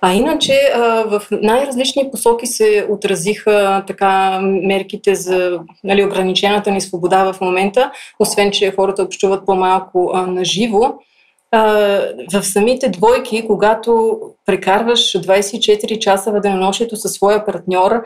А 0.00 0.14
иначе 0.14 0.52
а, 0.74 0.80
в 1.02 1.22
най-различни 1.30 2.10
посоки 2.10 2.46
се 2.46 2.86
отразиха 2.90 3.84
така 3.86 4.40
мерките 4.42 5.14
за 5.14 5.60
нали, 5.84 6.04
ограничената 6.04 6.70
ни 6.70 6.80
свобода 6.80 7.32
в 7.32 7.40
момента, 7.40 7.92
освен 8.18 8.50
че 8.50 8.72
хората 8.76 9.02
общуват 9.02 9.46
по-малко 9.46 10.10
а, 10.14 10.26
на 10.26 10.44
живо 10.44 10.94
в 12.32 12.42
самите 12.42 12.88
двойки, 12.88 13.46
когато 13.46 14.20
прекарваш 14.46 15.12
24 15.12 15.98
часа 15.98 16.32
в 16.32 16.40
денонощието 16.40 16.96
със 16.96 17.12
своя 17.12 17.44
партньор, 17.44 18.02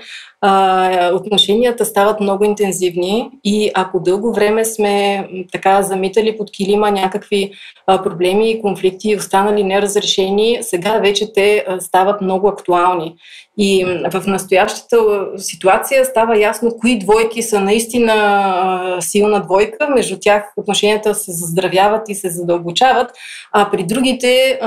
отношенията 1.14 1.84
стават 1.84 2.20
много 2.20 2.44
интензивни 2.44 3.30
и 3.44 3.70
ако 3.74 4.00
дълго 4.00 4.32
време 4.32 4.64
сме 4.64 5.28
така 5.52 5.82
замитали 5.82 6.38
под 6.38 6.50
килима 6.50 6.90
някакви 6.90 7.52
проблеми 7.86 8.50
и 8.50 8.60
конфликти, 8.60 9.16
останали 9.16 9.64
неразрешени, 9.64 10.58
сега 10.60 10.98
вече 10.98 11.32
те 11.32 11.64
стават 11.80 12.20
много 12.20 12.48
актуални. 12.48 13.14
И 13.58 13.84
в 14.12 14.26
настоящата 14.26 15.26
ситуация 15.36 16.04
става 16.04 16.38
ясно 16.38 16.76
кои 16.80 16.98
двойки 16.98 17.42
са 17.42 17.60
наистина 17.60 18.98
силна 19.00 19.40
двойка, 19.40 19.88
между 19.88 20.16
тях 20.20 20.52
отношенията 20.56 21.14
се 21.14 21.32
заздравяват 21.32 22.08
и 22.08 22.14
се 22.14 22.30
задълбочават, 22.30 23.10
а 23.52 23.70
при 23.70 23.82
другите 23.82 24.58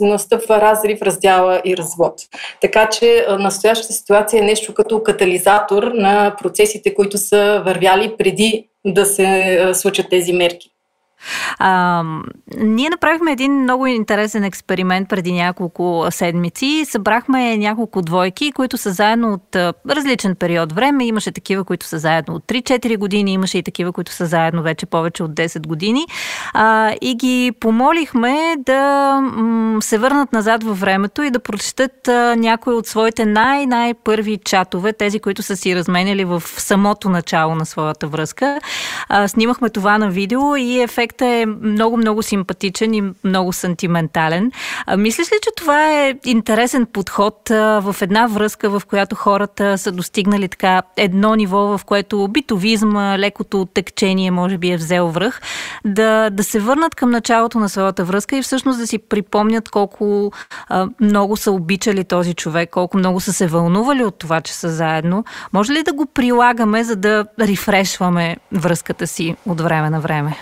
настъпва 0.00 0.60
разрив, 0.60 1.02
раздяла 1.02 1.60
и 1.64 1.76
развод. 1.76 2.14
Така 2.60 2.88
че 2.88 3.26
настоящата 3.38 3.92
ситуация 3.92 4.40
е 4.40 4.46
нещо 4.46 4.74
като 4.74 5.02
катализатор 5.02 5.82
на 5.82 6.36
процесите, 6.42 6.94
които 6.94 7.18
са 7.18 7.62
вървяли 7.64 8.14
преди 8.18 8.68
да 8.86 9.06
се 9.06 9.70
случат 9.74 10.06
тези 10.10 10.32
мерки. 10.32 10.73
А, 11.58 12.02
ние 12.56 12.90
направихме 12.90 13.32
един 13.32 13.52
много 13.62 13.86
интересен 13.86 14.44
експеримент 14.44 15.08
преди 15.08 15.32
няколко 15.32 16.06
седмици. 16.10 16.84
Събрахме 16.88 17.56
няколко 17.56 18.02
двойки, 18.02 18.52
които 18.52 18.78
са 18.78 18.90
заедно 18.90 19.32
от 19.32 19.56
различен 19.90 20.36
период 20.36 20.72
време. 20.72 21.06
Имаше 21.06 21.32
такива, 21.32 21.64
които 21.64 21.86
са 21.86 21.98
заедно 21.98 22.34
от 22.34 22.44
3-4 22.44 22.98
години, 22.98 23.32
имаше 23.32 23.58
и 23.58 23.62
такива, 23.62 23.92
които 23.92 24.12
са 24.12 24.26
заедно 24.26 24.62
вече 24.62 24.86
повече 24.86 25.22
от 25.22 25.30
10 25.30 25.66
години. 25.66 26.06
А, 26.52 26.92
и 27.00 27.14
ги 27.14 27.52
помолихме 27.60 28.56
да 28.58 29.20
м- 29.20 29.82
се 29.82 29.98
върнат 29.98 30.32
назад 30.32 30.64
във 30.64 30.80
времето 30.80 31.22
и 31.22 31.30
да 31.30 31.38
прочетат 31.40 32.08
някои 32.36 32.74
от 32.74 32.86
своите 32.86 33.26
най-най-първи 33.26 34.38
чатове, 34.44 34.92
тези, 34.92 35.20
които 35.20 35.42
са 35.42 35.56
си 35.56 35.76
разменяли 35.76 36.24
в 36.24 36.42
самото 36.46 37.08
начало 37.08 37.54
на 37.54 37.66
своята 37.66 38.06
връзка. 38.06 38.60
А, 39.08 39.28
снимахме 39.28 39.70
това 39.70 39.98
на 39.98 40.10
видео 40.10 40.56
и 40.56 40.80
ефект 40.80 41.13
проектът 41.16 41.28
е 41.28 41.66
много-много 41.66 42.22
симпатичен 42.22 42.94
и 42.94 43.02
много 43.24 43.52
сантиментален. 43.52 44.52
А, 44.86 44.96
мислиш 44.96 45.26
ли, 45.32 45.36
че 45.42 45.50
това 45.56 45.92
е 45.92 46.14
интересен 46.24 46.86
подход 46.86 47.50
а, 47.50 47.80
в 47.80 47.96
една 48.02 48.26
връзка, 48.26 48.70
в 48.70 48.82
която 48.88 49.16
хората 49.16 49.78
са 49.78 49.92
достигнали 49.92 50.48
така 50.48 50.82
едно 50.96 51.34
ниво, 51.34 51.78
в 51.78 51.80
което 51.84 52.28
битовизма, 52.28 53.18
лекото 53.18 53.68
текчение 53.74 54.30
може 54.30 54.58
би 54.58 54.70
е 54.70 54.76
взел 54.76 55.08
връх, 55.08 55.40
да, 55.84 56.30
да 56.30 56.44
се 56.44 56.60
върнат 56.60 56.94
към 56.94 57.10
началото 57.10 57.58
на 57.58 57.68
своята 57.68 58.04
връзка 58.04 58.36
и 58.36 58.42
всъщност 58.42 58.78
да 58.78 58.86
си 58.86 58.98
припомнят 58.98 59.68
колко 59.68 60.32
а, 60.68 60.88
много 61.00 61.36
са 61.36 61.52
обичали 61.52 62.04
този 62.04 62.34
човек, 62.34 62.70
колко 62.70 62.96
много 62.96 63.20
са 63.20 63.32
се 63.32 63.46
вълнували 63.46 64.04
от 64.04 64.18
това, 64.18 64.40
че 64.40 64.54
са 64.54 64.68
заедно. 64.68 65.24
Може 65.52 65.72
ли 65.72 65.82
да 65.82 65.92
го 65.92 66.06
прилагаме, 66.06 66.84
за 66.84 66.96
да 66.96 67.24
рефрешваме 67.40 68.36
връзката 68.52 69.06
си 69.06 69.36
от 69.46 69.60
време 69.60 69.90
на 69.90 70.00
време? 70.00 70.36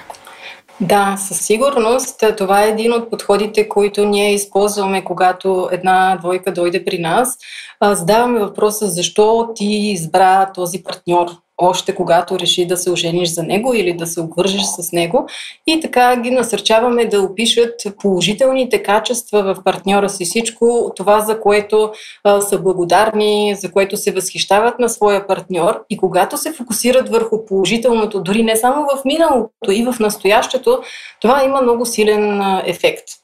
Да, 0.83 1.17
със 1.19 1.41
сигурност. 1.41 2.25
Това 2.39 2.65
е 2.65 2.69
един 2.69 2.93
от 2.93 3.11
подходите, 3.11 3.69
които 3.69 4.05
ние 4.05 4.35
използваме, 4.35 5.05
когато 5.05 5.69
една 5.73 6.17
двойка 6.21 6.53
дойде 6.53 6.85
при 6.85 6.99
нас. 6.99 7.39
Задаваме 7.83 8.41
въпроса 8.41 8.87
защо 8.87 9.49
ти 9.55 9.67
избра 9.67 10.53
този 10.53 10.83
партньор 10.83 11.27
още 11.59 11.95
когато 11.95 12.39
реши 12.39 12.67
да 12.67 12.77
се 12.77 12.91
ожениш 12.91 13.29
за 13.29 13.43
него 13.43 13.75
или 13.75 13.97
да 13.97 14.07
се 14.07 14.21
обвържеш 14.21 14.63
с 14.63 14.93
него. 14.93 15.27
И 15.67 15.81
така 15.81 16.17
ги 16.17 16.31
насърчаваме 16.31 17.05
да 17.07 17.23
опишат 17.23 17.75
положителните 18.03 18.83
качества 18.83 19.43
в 19.43 19.65
партньора 19.65 20.09
си, 20.09 20.25
всичко 20.25 20.93
това, 20.97 21.21
за 21.21 21.41
което 21.41 21.93
а, 22.25 22.41
са 22.41 22.59
благодарни, 22.59 23.55
за 23.59 23.73
което 23.73 23.97
се 23.97 24.13
възхищават 24.13 24.79
на 24.79 24.89
своя 24.89 25.27
партньор. 25.27 25.85
И 25.91 25.97
когато 25.97 26.37
се 26.37 26.53
фокусират 26.53 27.09
върху 27.09 27.45
положителното, 27.45 28.23
дори 28.23 28.43
не 28.43 28.57
само 28.57 28.83
в 28.85 29.05
миналото 29.05 29.71
и 29.71 29.85
в 29.85 30.01
настоящето, 30.01 30.83
това 31.21 31.45
има 31.45 31.63
много 31.63 31.87
силен 31.87 32.43
ефект. 32.67 33.22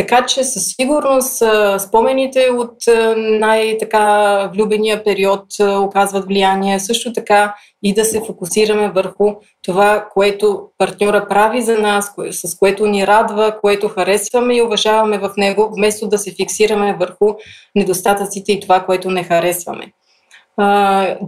Така 0.00 0.26
че 0.26 0.44
със 0.44 0.66
сигурност 0.66 1.42
спомените 1.78 2.48
от 2.50 2.76
най-така 3.16 4.50
влюбения 4.54 5.04
период 5.04 5.44
оказват 5.60 6.26
влияние. 6.26 6.80
Също 6.80 7.12
така 7.12 7.54
и 7.82 7.94
да 7.94 8.04
се 8.04 8.22
фокусираме 8.26 8.90
върху 8.90 9.34
това, 9.62 10.06
което 10.12 10.62
партньора 10.78 11.28
прави 11.28 11.62
за 11.62 11.78
нас, 11.78 12.14
с 12.30 12.58
което 12.58 12.86
ни 12.86 13.06
радва, 13.06 13.56
което 13.60 13.88
харесваме 13.88 14.56
и 14.56 14.62
уважаваме 14.62 15.18
в 15.18 15.30
него, 15.36 15.70
вместо 15.76 16.08
да 16.08 16.18
се 16.18 16.34
фиксираме 16.34 16.96
върху 17.00 17.34
недостатъците 17.74 18.52
и 18.52 18.60
това, 18.60 18.80
което 18.80 19.10
не 19.10 19.24
харесваме. 19.24 19.92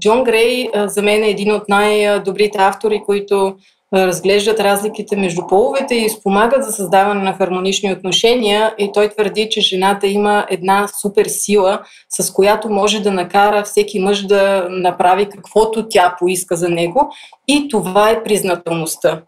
Джон 0.01 0.25
Грей 0.25 0.69
за 0.75 1.03
мен 1.03 1.23
е 1.25 1.31
един 1.31 1.53
от 1.53 1.69
най-добрите 1.69 2.59
автори, 2.59 3.03
които 3.07 3.55
разглеждат 3.95 4.61
разликите 4.61 5.17
между 5.17 5.47
половете 5.47 5.95
и 5.95 6.09
спомагат 6.09 6.65
за 6.65 6.73
създаване 6.73 7.23
на 7.23 7.33
хармонични 7.33 7.93
отношения. 7.93 8.75
И 8.79 8.91
той 8.95 9.09
твърди, 9.09 9.49
че 9.51 9.61
жената 9.61 10.07
има 10.07 10.47
една 10.51 10.89
супер 11.01 11.27
сила, 11.27 11.81
с 12.09 12.33
която 12.33 12.71
може 12.71 13.03
да 13.03 13.11
накара 13.11 13.63
всеки 13.63 14.01
мъж 14.01 14.27
да 14.27 14.67
направи 14.71 15.29
каквото 15.29 15.89
тя 15.89 16.17
поиска 16.19 16.57
за 16.57 16.69
него. 16.69 17.13
И 17.49 17.69
това 17.69 18.11
е 18.11 18.23
признателността. 18.23 19.23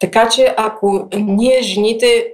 Така 0.00 0.28
че 0.28 0.54
ако 0.56 1.08
ние, 1.18 1.62
жените, 1.62 2.26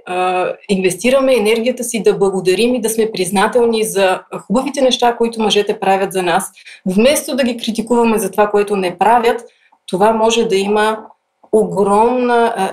инвестираме 0.69 1.35
енергията 1.35 1.83
си 1.83 2.03
да 2.03 2.17
благодарим 2.17 2.75
и 2.75 2.81
да 2.81 2.89
сме 2.89 3.11
признателни 3.11 3.83
за 3.83 4.21
хубавите 4.47 4.81
неща, 4.81 5.15
които 5.15 5.41
мъжете 5.41 5.79
правят 5.79 6.13
за 6.13 6.23
нас, 6.23 6.51
вместо 6.85 7.35
да 7.35 7.43
ги 7.43 7.57
критикуваме 7.57 8.19
за 8.19 8.31
това, 8.31 8.47
което 8.47 8.75
не 8.75 8.97
правят, 8.97 9.41
това 9.87 10.11
може 10.11 10.45
да 10.45 10.55
има 10.55 10.97
огромна, 11.51 12.71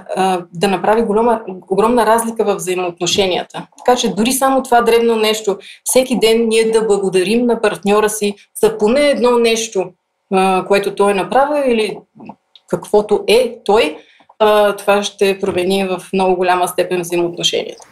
да 0.53 0.69
направи 0.69 1.03
голяма, 1.03 1.41
огромна 1.71 2.07
разлика 2.07 2.45
в 2.45 2.55
взаимоотношенията. 2.55 3.67
Така 3.79 3.97
че 3.97 4.14
дори 4.14 4.33
само 4.33 4.62
това 4.62 4.83
древно 4.83 5.17
нещо, 5.17 5.59
всеки 5.85 6.19
ден 6.19 6.49
ние 6.49 6.71
да 6.71 6.87
благодарим 6.87 7.47
на 7.47 7.61
партньора 7.61 8.09
си 8.09 8.35
за 8.61 8.79
поне 8.79 9.01
едно 9.01 9.38
нещо, 9.38 9.91
което 10.69 10.95
той 10.95 11.12
е 11.12 11.14
направил 11.14 11.71
или 11.71 11.99
каквото 12.69 13.25
е 13.27 13.57
той, 13.64 13.97
това 14.79 15.03
ще 15.03 15.38
промени 15.38 15.85
в 15.85 16.03
много 16.12 16.37
голяма 16.37 16.69
степен 16.69 17.01
взаимоотношенията. 17.01 17.88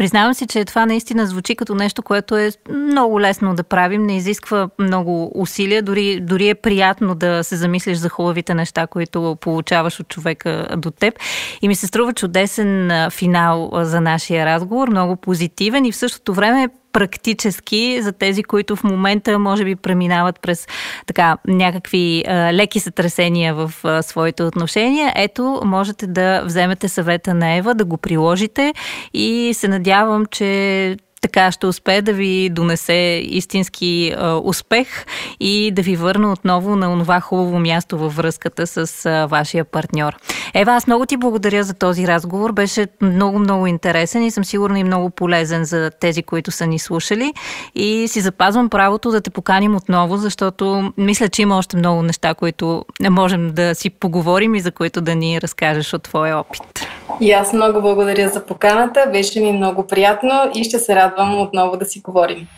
Признавам 0.00 0.34
си, 0.34 0.46
че 0.46 0.64
това 0.64 0.86
наистина 0.86 1.26
звучи 1.26 1.56
като 1.56 1.74
нещо, 1.74 2.02
което 2.02 2.36
е 2.36 2.50
много 2.70 3.20
лесно 3.20 3.54
да 3.54 3.62
правим, 3.62 4.02
не 4.02 4.16
изисква 4.16 4.68
много 4.78 5.32
усилия, 5.34 5.82
дори, 5.82 6.20
дори 6.20 6.48
е 6.48 6.54
приятно 6.54 7.14
да 7.14 7.44
се 7.44 7.56
замислиш 7.56 7.98
за 7.98 8.08
хубавите 8.08 8.54
неща, 8.54 8.86
които 8.86 9.36
получаваш 9.40 10.00
от 10.00 10.08
човека 10.08 10.68
до 10.76 10.90
теб. 10.90 11.14
И 11.62 11.68
ми 11.68 11.74
се 11.74 11.86
струва 11.86 12.12
чудесен 12.12 12.90
финал 13.10 13.70
за 13.74 14.00
нашия 14.00 14.46
разговор, 14.46 14.88
много 14.88 15.16
позитивен 15.16 15.84
и 15.84 15.92
в 15.92 15.96
същото 15.96 16.34
време 16.34 16.68
практически 16.92 18.02
за 18.02 18.12
тези, 18.12 18.42
които 18.42 18.76
в 18.76 18.84
момента 18.84 19.38
може 19.38 19.64
би 19.64 19.76
преминават 19.76 20.40
през 20.40 20.66
така 21.06 21.36
някакви 21.46 22.24
а, 22.26 22.52
леки 22.52 22.80
сътресения 22.80 23.54
в 23.54 23.72
а, 23.84 24.02
своите 24.02 24.42
отношения. 24.42 25.12
Ето, 25.16 25.62
можете 25.64 26.06
да 26.06 26.42
вземете 26.44 26.88
съвета 26.88 27.34
на 27.34 27.56
Ева, 27.56 27.74
да 27.74 27.84
го 27.84 27.96
приложите 27.96 28.74
и 29.14 29.50
се 29.54 29.68
надявам, 29.68 30.26
че 30.26 30.96
така 31.20 31.52
ще 31.52 31.66
успее 31.66 32.02
да 32.02 32.12
ви 32.12 32.50
донесе 32.50 33.22
истински 33.24 34.14
а, 34.16 34.40
успех 34.44 35.06
и 35.40 35.70
да 35.70 35.82
ви 35.82 35.96
върне 35.96 36.26
отново 36.26 36.76
на 36.76 36.98
това 36.98 37.20
хубаво 37.20 37.58
място 37.58 37.98
във 37.98 38.16
връзката 38.16 38.66
с 38.66 39.06
а, 39.06 39.26
вашия 39.26 39.64
партньор. 39.64 40.16
Ева, 40.54 40.72
аз 40.72 40.86
много 40.86 41.06
ти 41.06 41.16
благодаря 41.16 41.64
за 41.64 41.74
този 41.74 42.06
разговор. 42.06 42.52
Беше 42.52 42.86
много-много 43.02 43.66
интересен 43.66 44.22
и 44.22 44.30
съм 44.30 44.44
сигурна 44.44 44.78
и 44.78 44.84
много 44.84 45.10
полезен 45.10 45.64
за 45.64 45.90
тези, 46.00 46.22
които 46.22 46.50
са 46.50 46.66
ни 46.66 46.78
слушали. 46.78 47.32
И 47.74 48.08
си 48.08 48.20
запазвам 48.20 48.68
правото 48.68 49.10
да 49.10 49.20
те 49.20 49.30
поканим 49.30 49.76
отново, 49.76 50.16
защото 50.16 50.92
мисля, 50.96 51.28
че 51.28 51.42
има 51.42 51.58
още 51.58 51.76
много 51.76 52.02
неща, 52.02 52.34
които 52.34 52.84
можем 53.10 53.50
да 53.50 53.74
си 53.74 53.90
поговорим 53.90 54.54
и 54.54 54.60
за 54.60 54.70
които 54.70 55.00
да 55.00 55.14
ни 55.14 55.40
разкажеш 55.40 55.94
от 55.94 56.02
твоя 56.02 56.38
опит. 56.38 56.86
И 57.20 57.32
аз 57.32 57.52
много 57.52 57.80
благодаря 57.80 58.28
за 58.28 58.46
поканата. 58.46 59.06
Беше 59.12 59.40
ми 59.40 59.52
много 59.52 59.86
приятно 59.86 60.50
и 60.54 60.64
ще 60.64 60.78
се 60.78 60.94
радвам 60.94 61.09
отново 61.18 61.76
да 61.76 61.84
си 61.84 62.00
говорим. 62.00 62.48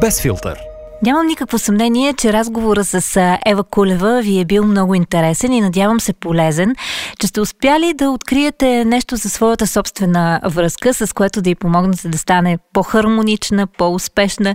Без 0.00 0.22
филтър. 0.22 0.58
Нямам 1.02 1.26
никакво 1.26 1.58
съмнение, 1.58 2.12
че 2.12 2.32
разговора 2.32 2.84
с 2.84 3.20
Ева 3.46 3.64
Кулева 3.64 4.20
ви 4.22 4.40
е 4.40 4.44
бил 4.44 4.64
много 4.64 4.94
интересен 4.94 5.52
и 5.52 5.60
надявам 5.60 6.00
се 6.00 6.12
полезен, 6.12 6.74
че 7.20 7.26
сте 7.26 7.40
успяли 7.40 7.94
да 7.94 8.10
откриете 8.10 8.84
нещо 8.84 9.16
за 9.16 9.30
своята 9.30 9.66
собствена 9.66 10.40
връзка, 10.44 10.94
с 10.94 11.12
което 11.12 11.42
да 11.42 11.50
й 11.50 11.54
помогнете 11.54 12.08
да 12.08 12.18
стане 12.18 12.58
по-хармонична, 12.72 13.66
по-успешна 13.66 14.54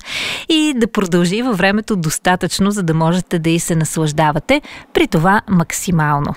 и 0.49 0.73
да 0.75 0.91
продължи 0.91 1.41
във 1.41 1.57
времето 1.57 1.95
достатъчно, 1.95 2.71
за 2.71 2.83
да 2.83 2.93
можете 2.93 3.39
да 3.39 3.49
й 3.49 3.59
се 3.59 3.75
наслаждавате, 3.75 4.61
при 4.93 5.07
това 5.07 5.41
максимално. 5.49 6.35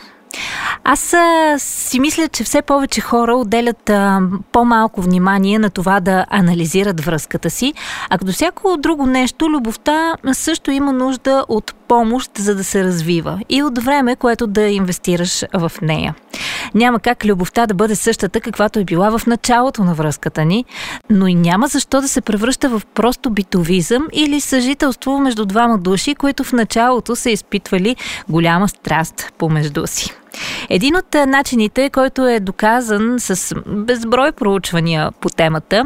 Аз 0.85 1.15
а, 1.15 1.55
си 1.59 2.01
мисля, 2.01 2.29
че 2.29 2.45
все 2.45 2.63
повече 2.63 3.01
хора 3.01 3.37
отделят 3.37 3.91
а, 3.91 4.21
по-малко 4.53 5.03
внимание 5.03 5.59
на 5.59 5.71
това 5.71 6.01
да 6.01 6.27
анализират 6.31 7.05
връзката 7.05 7.51
си, 7.51 7.75
а 8.11 8.19
като 8.19 8.33
всяко 8.33 8.77
друго 8.79 9.07
нещо, 9.07 9.51
любовта 9.51 10.15
също 10.33 10.71
има 10.71 10.93
нужда 10.93 11.45
от 11.49 11.75
помощ, 11.89 12.39
за 12.39 12.55
да 12.55 12.65
се 12.65 12.85
развива 12.85 13.41
и 13.49 13.63
от 13.63 13.79
време, 13.79 14.17
което 14.17 14.47
да 14.47 14.63
инвестираш 14.63 15.45
в 15.55 15.73
нея. 15.83 16.15
Няма 16.75 17.01
как 17.01 17.25
любовта 17.25 17.67
да 17.67 17.75
бъде 17.75 17.97
същата, 17.97 18.41
каквато 18.41 18.79
е 18.79 18.85
била 18.85 19.19
в 19.19 19.27
началото 19.27 19.85
на 19.85 19.95
връзката 19.95 20.45
ни, 20.45 20.65
но 21.11 21.27
и 21.27 21.35
няма 21.35 21.67
защо 21.67 22.01
да 22.01 22.09
се 22.09 22.21
превръща 22.21 22.69
в 22.69 22.83
просто 22.95 23.31
битовизъм 23.31 24.07
или 24.13 24.41
съжителство 24.41 25.19
между 25.19 25.45
двама 25.45 25.79
души, 25.79 26.15
които 26.15 26.45
в 26.45 26.53
началото 26.53 27.17
са 27.17 27.31
изпитвали 27.31 27.97
голяма 28.29 28.69
страст 28.69 29.33
помежду 29.39 29.87
си. 29.87 30.15
Един 30.71 30.97
от 30.97 31.15
начините, 31.15 31.91
който 31.91 32.29
е 32.29 32.41
доказан 32.41 33.15
с 33.19 33.55
безброй 33.67 34.33
проучвания 34.33 35.11
по 35.21 35.29
темата 35.29 35.85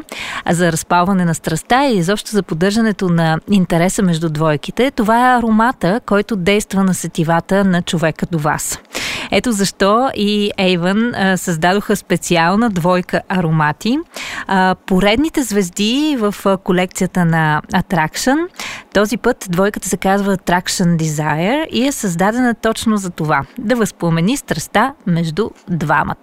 за 0.51 0.73
разпалване 0.73 1.25
на 1.25 1.35
страста 1.35 1.85
и 1.87 1.97
изобщо 1.97 2.31
за 2.31 2.43
поддържането 2.43 3.09
на 3.09 3.39
интереса 3.51 4.03
между 4.03 4.29
двойките, 4.29 4.91
това 4.91 5.19
е 5.19 5.39
аромата, 5.39 6.01
който 6.07 6.37
действа 6.37 6.85
на 6.85 6.95
сетивата 6.95 7.65
на 7.65 7.83
човека 7.83 8.27
до 8.27 8.39
вас. 8.39 8.79
Ето 9.35 9.53
защо 9.53 10.11
и 10.15 10.51
Avon 10.59 11.13
а, 11.15 11.37
създадоха 11.37 11.97
специална 11.97 12.71
двойка 12.71 13.21
аромати. 13.29 13.99
А, 14.47 14.75
поредните 14.87 15.43
звезди 15.43 16.17
в 16.19 16.35
а, 16.45 16.57
колекцията 16.57 17.25
на 17.25 17.63
Attraction. 17.75 18.37
Този 18.95 19.17
път 19.17 19.47
двойката 19.49 19.89
се 19.89 19.97
казва 19.97 20.37
Attraction 20.37 20.97
Desire 20.97 21.67
и 21.69 21.87
е 21.87 21.93
създадена 21.93 22.55
точно 22.55 22.97
за 22.97 23.11
това 23.11 23.45
да 23.59 23.77
възпомени 23.77 24.37
страста 24.37 24.93
между 25.07 25.51
двамата. 25.71 26.17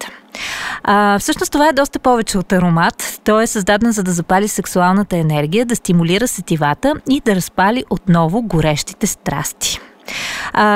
А, 0.83 1.19
всъщност 1.19 1.51
това 1.51 1.67
е 1.67 1.73
доста 1.73 1.99
повече 1.99 2.37
от 2.37 2.51
аромат. 2.51 3.19
Той 3.23 3.43
е 3.43 3.47
създаден 3.47 3.91
за 3.91 4.03
да 4.03 4.11
запали 4.11 4.47
сексуалната 4.47 5.17
енергия, 5.17 5.65
да 5.65 5.75
стимулира 5.75 6.27
сетивата 6.27 6.93
и 7.09 7.21
да 7.25 7.35
разпали 7.35 7.83
отново 7.89 8.41
горещите 8.41 9.07
страсти. 9.07 9.79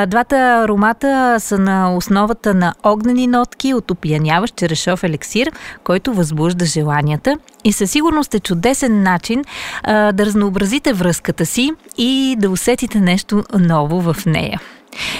Двата 0.07 0.63
аромата 0.63 1.35
са 1.39 1.59
на 1.59 1.95
основата 1.95 2.53
на 2.53 2.73
огнени 2.83 3.27
нотки 3.27 3.73
от 3.73 3.91
опияняващ 3.91 4.55
черешов 4.55 5.03
елексир, 5.03 5.51
който 5.83 6.13
възбужда 6.13 6.65
желанията 6.65 7.37
и 7.63 7.73
със 7.73 7.91
сигурност 7.91 8.33
е 8.33 8.39
чудесен 8.39 9.03
начин 9.03 9.43
а, 9.83 10.11
да 10.11 10.25
разнообразите 10.25 10.93
връзката 10.93 11.45
си 11.45 11.71
и 11.97 12.35
да 12.39 12.49
усетите 12.49 12.99
нещо 12.99 13.43
ново 13.59 14.01
в 14.01 14.25
нея. 14.25 14.61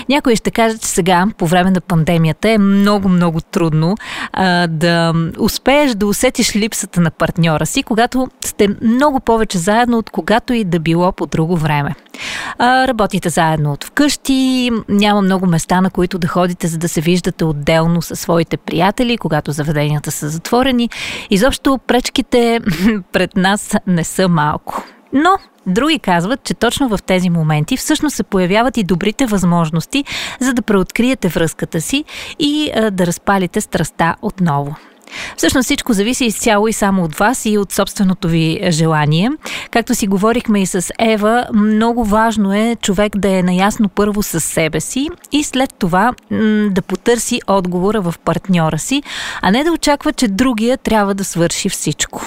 Някои 0.10 0.36
ще 0.36 0.52
кажат, 0.52 0.82
че 0.82 0.88
сега, 0.88 1.26
по 1.38 1.48
време 1.48 1.72
на 1.72 1.82
пандемията, 1.82 2.50
е 2.50 2.58
много-много 2.58 3.42
трудно 3.42 3.96
а, 4.34 4.68
да 4.68 5.14
успееш 5.40 5.92
да 5.92 6.08
усетиш 6.08 6.56
липсата 6.56 7.02
на 7.02 7.12
партньора 7.12 7.66
си, 7.66 7.84
когато 7.84 8.28
сте 8.46 8.68
много 8.82 9.20
повече 9.20 9.58
заедно 9.58 9.98
от 9.98 10.10
когато 10.10 10.54
и 10.54 10.64
да 10.64 10.80
било 10.80 11.12
по 11.12 11.26
друго 11.26 11.58
време. 11.58 11.96
А, 12.58 12.88
работите 12.88 13.30
заедно 13.30 13.72
от 13.72 13.84
вкъщи, 13.84 14.72
няма 14.90 15.22
много 15.22 15.46
места, 15.46 15.82
на 15.82 15.90
които 15.90 16.20
да 16.20 16.28
ходите, 16.28 16.68
за 16.68 16.78
да 16.78 16.90
се 16.90 17.02
виждате 17.02 17.46
отделно 17.46 18.02
със 18.02 18.20
своите 18.20 18.58
приятели, 18.58 19.18
когато 19.18 19.52
заведенията 19.52 20.12
са 20.12 20.30
затворени. 20.30 20.90
Изобщо 21.30 21.80
пречките 21.88 22.60
пред 23.12 23.36
нас 23.36 23.76
не 23.88 24.04
са 24.04 24.28
малко. 24.28 24.84
Но 25.14 25.38
Други 25.68 26.00
казват, 26.00 26.44
че 26.44 26.54
точно 26.54 26.90
в 26.90 27.00
тези 27.06 27.30
моменти 27.30 27.78
всъщност 27.78 28.16
се 28.16 28.24
появяват 28.24 28.78
и 28.78 28.84
добрите 28.84 29.26
възможности, 29.26 30.06
за 30.40 30.54
да 30.54 30.62
преоткриете 30.62 31.28
връзката 31.28 31.82
си 31.82 32.04
и 32.40 32.72
да 32.92 33.06
разпалите 33.06 33.62
страста 33.62 34.16
отново. 34.22 34.76
Всъщност 35.38 35.66
всичко 35.66 35.94
зависи 35.94 36.26
изцяло 36.26 36.68
и 36.68 36.74
само 36.74 37.04
от 37.04 37.16
вас 37.16 37.46
и 37.46 37.58
от 37.58 37.72
собственото 37.72 38.28
ви 38.28 38.60
желание. 38.70 39.32
Както 39.72 39.96
си 39.96 40.08
говорихме 40.08 40.62
и 40.62 40.66
с 40.66 40.90
Ева, 41.00 41.48
много 41.54 42.06
важно 42.06 42.54
е 42.54 42.76
човек 42.82 43.18
да 43.18 43.30
е 43.30 43.44
наясно 43.44 43.90
първо 43.90 44.24
с 44.24 44.40
себе 44.40 44.80
си 44.80 45.10
и 45.32 45.44
след 45.44 45.74
това 45.80 46.14
м- 46.32 46.70
да 46.72 46.82
потърси 46.82 47.42
отговора 47.48 48.02
в 48.02 48.16
партньора 48.26 48.80
си, 48.80 49.04
а 49.42 49.52
не 49.52 49.64
да 49.64 49.72
очаква, 49.72 50.14
че 50.14 50.28
другия 50.28 50.78
трябва 50.78 51.14
да 51.16 51.24
свърши 51.24 51.70
всичко. 51.70 52.22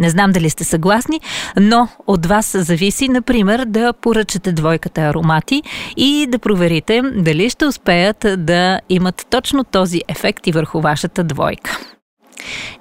Не 0.00 0.10
знам 0.10 0.32
дали 0.32 0.50
сте 0.50 0.64
съгласни, 0.64 1.20
но 1.60 1.88
от 2.06 2.26
вас 2.26 2.56
зависи, 2.58 3.08
например, 3.08 3.64
да 3.64 3.92
поръчате 3.92 4.52
двойката 4.52 5.00
аромати 5.00 5.62
и 5.96 6.26
да 6.28 6.38
проверите 6.38 7.02
дали 7.14 7.50
ще 7.50 7.66
успеят 7.66 8.26
да 8.36 8.80
имат 8.88 9.26
точно 9.30 9.64
този 9.64 10.00
ефект 10.08 10.46
и 10.46 10.52
върху 10.52 10.80
вашата 10.80 11.24
двойка. 11.24 11.78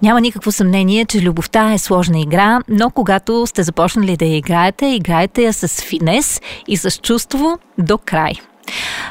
Няма 0.01 0.21
никакво 0.21 0.51
съмнение, 0.51 1.05
че 1.05 1.21
любовта 1.21 1.73
е 1.73 1.77
сложна 1.77 2.19
игра, 2.19 2.59
но 2.69 2.89
когато 2.89 3.47
сте 3.47 3.63
започнали 3.63 4.17
да 4.17 4.25
я 4.25 4.37
играете, 4.37 4.85
играете 4.85 5.41
я 5.41 5.53
с 5.53 5.67
финес 5.67 6.41
и 6.67 6.77
с 6.77 6.91
чувство 6.91 7.59
до 7.77 7.97
край. 7.97 8.33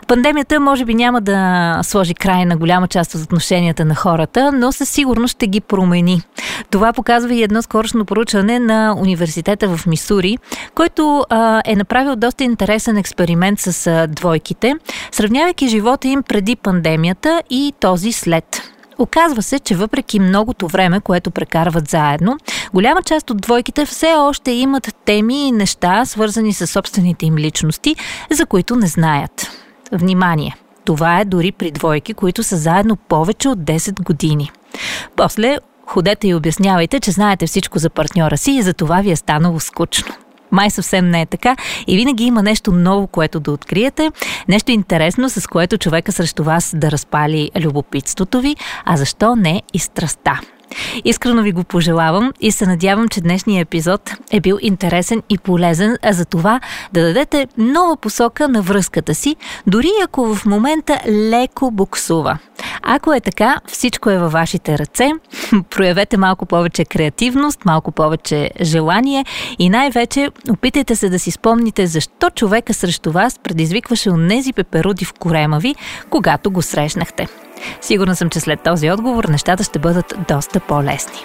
Пандемията 0.06 0.60
може 0.60 0.84
би 0.84 0.94
няма 0.94 1.20
да 1.20 1.80
сложи 1.82 2.14
край 2.14 2.44
на 2.44 2.56
голяма 2.56 2.88
част 2.88 3.14
от 3.14 3.22
отношенията 3.22 3.84
на 3.84 3.94
хората, 3.94 4.52
но 4.52 4.72
със 4.72 4.88
сигурност 4.88 5.32
ще 5.32 5.46
ги 5.46 5.60
промени. 5.60 6.22
Това 6.70 6.92
показва 6.92 7.34
и 7.34 7.42
едно 7.42 7.62
скорошно 7.62 8.04
поручване 8.04 8.58
на 8.58 8.94
университета 8.98 9.76
в 9.76 9.86
Мисури, 9.86 10.38
който 10.74 11.24
а, 11.30 11.62
е 11.64 11.76
направил 11.76 12.16
доста 12.16 12.44
интересен 12.44 12.96
експеримент 12.96 13.60
с 13.60 13.86
а, 13.86 14.06
двойките, 14.06 14.74
сравнявайки 15.12 15.68
живота 15.68 16.08
им 16.08 16.22
преди 16.22 16.56
пандемията 16.56 17.42
и 17.50 17.72
този 17.80 18.12
след. 18.12 18.77
Оказва 18.98 19.42
се, 19.42 19.58
че 19.58 19.74
въпреки 19.74 20.20
многото 20.20 20.68
време, 20.68 21.00
което 21.00 21.30
прекарват 21.30 21.88
заедно, 21.88 22.38
голяма 22.74 23.02
част 23.02 23.30
от 23.30 23.40
двойките 23.40 23.86
все 23.86 24.14
още 24.18 24.50
имат 24.50 24.96
теми 25.04 25.48
и 25.48 25.52
неща, 25.52 26.04
свързани 26.04 26.52
с 26.52 26.66
собствените 26.66 27.26
им 27.26 27.36
личности, 27.36 27.96
за 28.30 28.46
които 28.46 28.76
не 28.76 28.86
знаят. 28.86 29.50
Внимание! 29.92 30.56
Това 30.84 31.20
е 31.20 31.24
дори 31.24 31.52
при 31.52 31.70
двойки, 31.70 32.14
които 32.14 32.42
са 32.42 32.56
заедно 32.56 32.96
повече 32.96 33.48
от 33.48 33.58
10 33.58 34.02
години. 34.02 34.50
После 35.16 35.58
ходете 35.86 36.28
и 36.28 36.34
обяснявайте, 36.34 37.00
че 37.00 37.10
знаете 37.10 37.46
всичко 37.46 37.78
за 37.78 37.90
партньора 37.90 38.36
си 38.38 38.52
и 38.52 38.62
за 38.62 38.74
това 38.74 39.00
ви 39.00 39.10
е 39.10 39.16
станало 39.16 39.60
скучно. 39.60 40.14
Май 40.50 40.70
съвсем 40.70 41.10
не 41.10 41.20
е 41.20 41.26
така 41.26 41.56
и 41.86 41.96
винаги 41.96 42.24
има 42.24 42.42
нещо 42.42 42.72
ново, 42.72 43.06
което 43.06 43.40
да 43.40 43.52
откриете, 43.52 44.10
нещо 44.48 44.70
интересно, 44.70 45.30
с 45.30 45.46
което 45.46 45.78
човека 45.78 46.12
срещу 46.12 46.44
вас 46.44 46.74
да 46.76 46.90
разпали 46.90 47.50
любопитството 47.60 48.40
ви, 48.40 48.56
а 48.84 48.96
защо 48.96 49.36
не 49.36 49.62
и 49.74 49.78
страста. 49.78 50.40
Искрено 51.04 51.42
ви 51.42 51.52
го 51.52 51.64
пожелавам 51.64 52.32
и 52.40 52.52
се 52.52 52.66
надявам, 52.66 53.08
че 53.08 53.20
днешния 53.20 53.60
епизод 53.60 54.10
е 54.30 54.40
бил 54.40 54.58
интересен 54.60 55.22
и 55.28 55.38
полезен 55.38 55.96
за 56.10 56.24
това 56.24 56.60
да 56.92 57.02
дадете 57.02 57.48
нова 57.58 57.96
посока 57.96 58.48
на 58.48 58.62
връзката 58.62 59.14
си, 59.14 59.36
дори 59.66 59.90
ако 60.04 60.34
в 60.34 60.46
момента 60.46 61.00
леко 61.08 61.70
буксува. 61.70 62.38
Ако 62.82 63.12
е 63.12 63.20
така, 63.20 63.60
всичко 63.66 64.10
е 64.10 64.18
във 64.18 64.32
вашите 64.32 64.78
ръце. 64.78 65.10
Проявете 65.70 66.16
малко 66.16 66.46
повече 66.46 66.84
креативност, 66.84 67.64
малко 67.64 67.92
повече 67.92 68.50
желание 68.62 69.24
и 69.58 69.70
най-вече 69.70 70.30
опитайте 70.50 70.96
се 70.96 71.08
да 71.08 71.18
си 71.18 71.30
спомните 71.30 71.86
защо 71.86 72.30
човека 72.30 72.74
срещу 72.74 73.12
вас 73.12 73.38
предизвикваше 73.38 74.10
онези 74.10 74.52
пеперуди 74.52 75.04
в 75.04 75.12
корема 75.12 75.58
ви, 75.58 75.74
когато 76.10 76.50
го 76.50 76.62
срещнахте. 76.62 77.47
Сигурна 77.80 78.16
съм, 78.16 78.30
че 78.30 78.40
след 78.40 78.60
този 78.60 78.90
отговор 78.90 79.24
нещата 79.24 79.64
ще 79.64 79.78
бъдат 79.78 80.14
доста 80.28 80.60
по-лесни. 80.60 81.24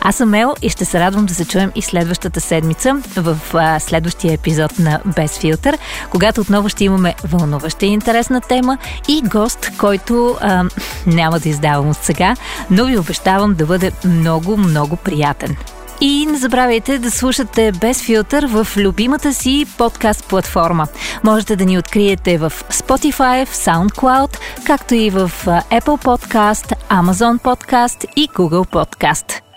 Аз 0.00 0.16
съм 0.16 0.34
Ел 0.34 0.54
и 0.62 0.68
ще 0.68 0.84
се 0.84 1.00
радвам 1.00 1.26
да 1.26 1.34
се 1.34 1.44
чуем 1.44 1.72
и 1.74 1.82
следващата 1.82 2.40
седмица 2.40 3.02
в 3.16 3.38
а, 3.54 3.80
следващия 3.80 4.32
епизод 4.32 4.78
на 4.78 5.00
Без 5.16 5.38
филтър, 5.38 5.78
когато 6.10 6.40
отново 6.40 6.68
ще 6.68 6.84
имаме 6.84 7.14
вълнуваща 7.24 7.86
и 7.86 7.88
интересна 7.88 8.40
тема 8.40 8.78
и 9.08 9.22
гост, 9.22 9.70
който 9.78 10.36
а, 10.40 10.64
няма 11.06 11.40
да 11.40 11.48
издавам 11.48 11.90
от 11.90 11.96
сега, 11.96 12.34
но 12.70 12.84
ви 12.84 12.98
обещавам 12.98 13.54
да 13.54 13.66
бъде 13.66 13.92
много, 14.04 14.56
много 14.56 14.96
приятен. 14.96 15.56
И 16.00 16.26
не 16.26 16.38
забравяйте 16.38 16.98
да 16.98 17.10
слушате 17.10 17.72
Без 17.72 18.02
филтър 18.02 18.46
в 18.46 18.66
любимата 18.76 19.34
си 19.34 19.66
подкаст 19.78 20.28
платформа. 20.28 20.86
Можете 21.24 21.56
да 21.56 21.64
ни 21.64 21.78
откриете 21.78 22.38
в 22.38 22.52
Spotify, 22.70 23.46
в 23.46 23.54
SoundCloud, 23.56 24.38
както 24.66 24.94
и 24.94 25.10
в 25.10 25.30
Apple 25.46 26.04
Podcast, 26.04 26.72
Amazon 26.90 27.40
Podcast 27.42 28.04
и 28.16 28.28
Google 28.28 28.68
Podcast. 28.68 29.47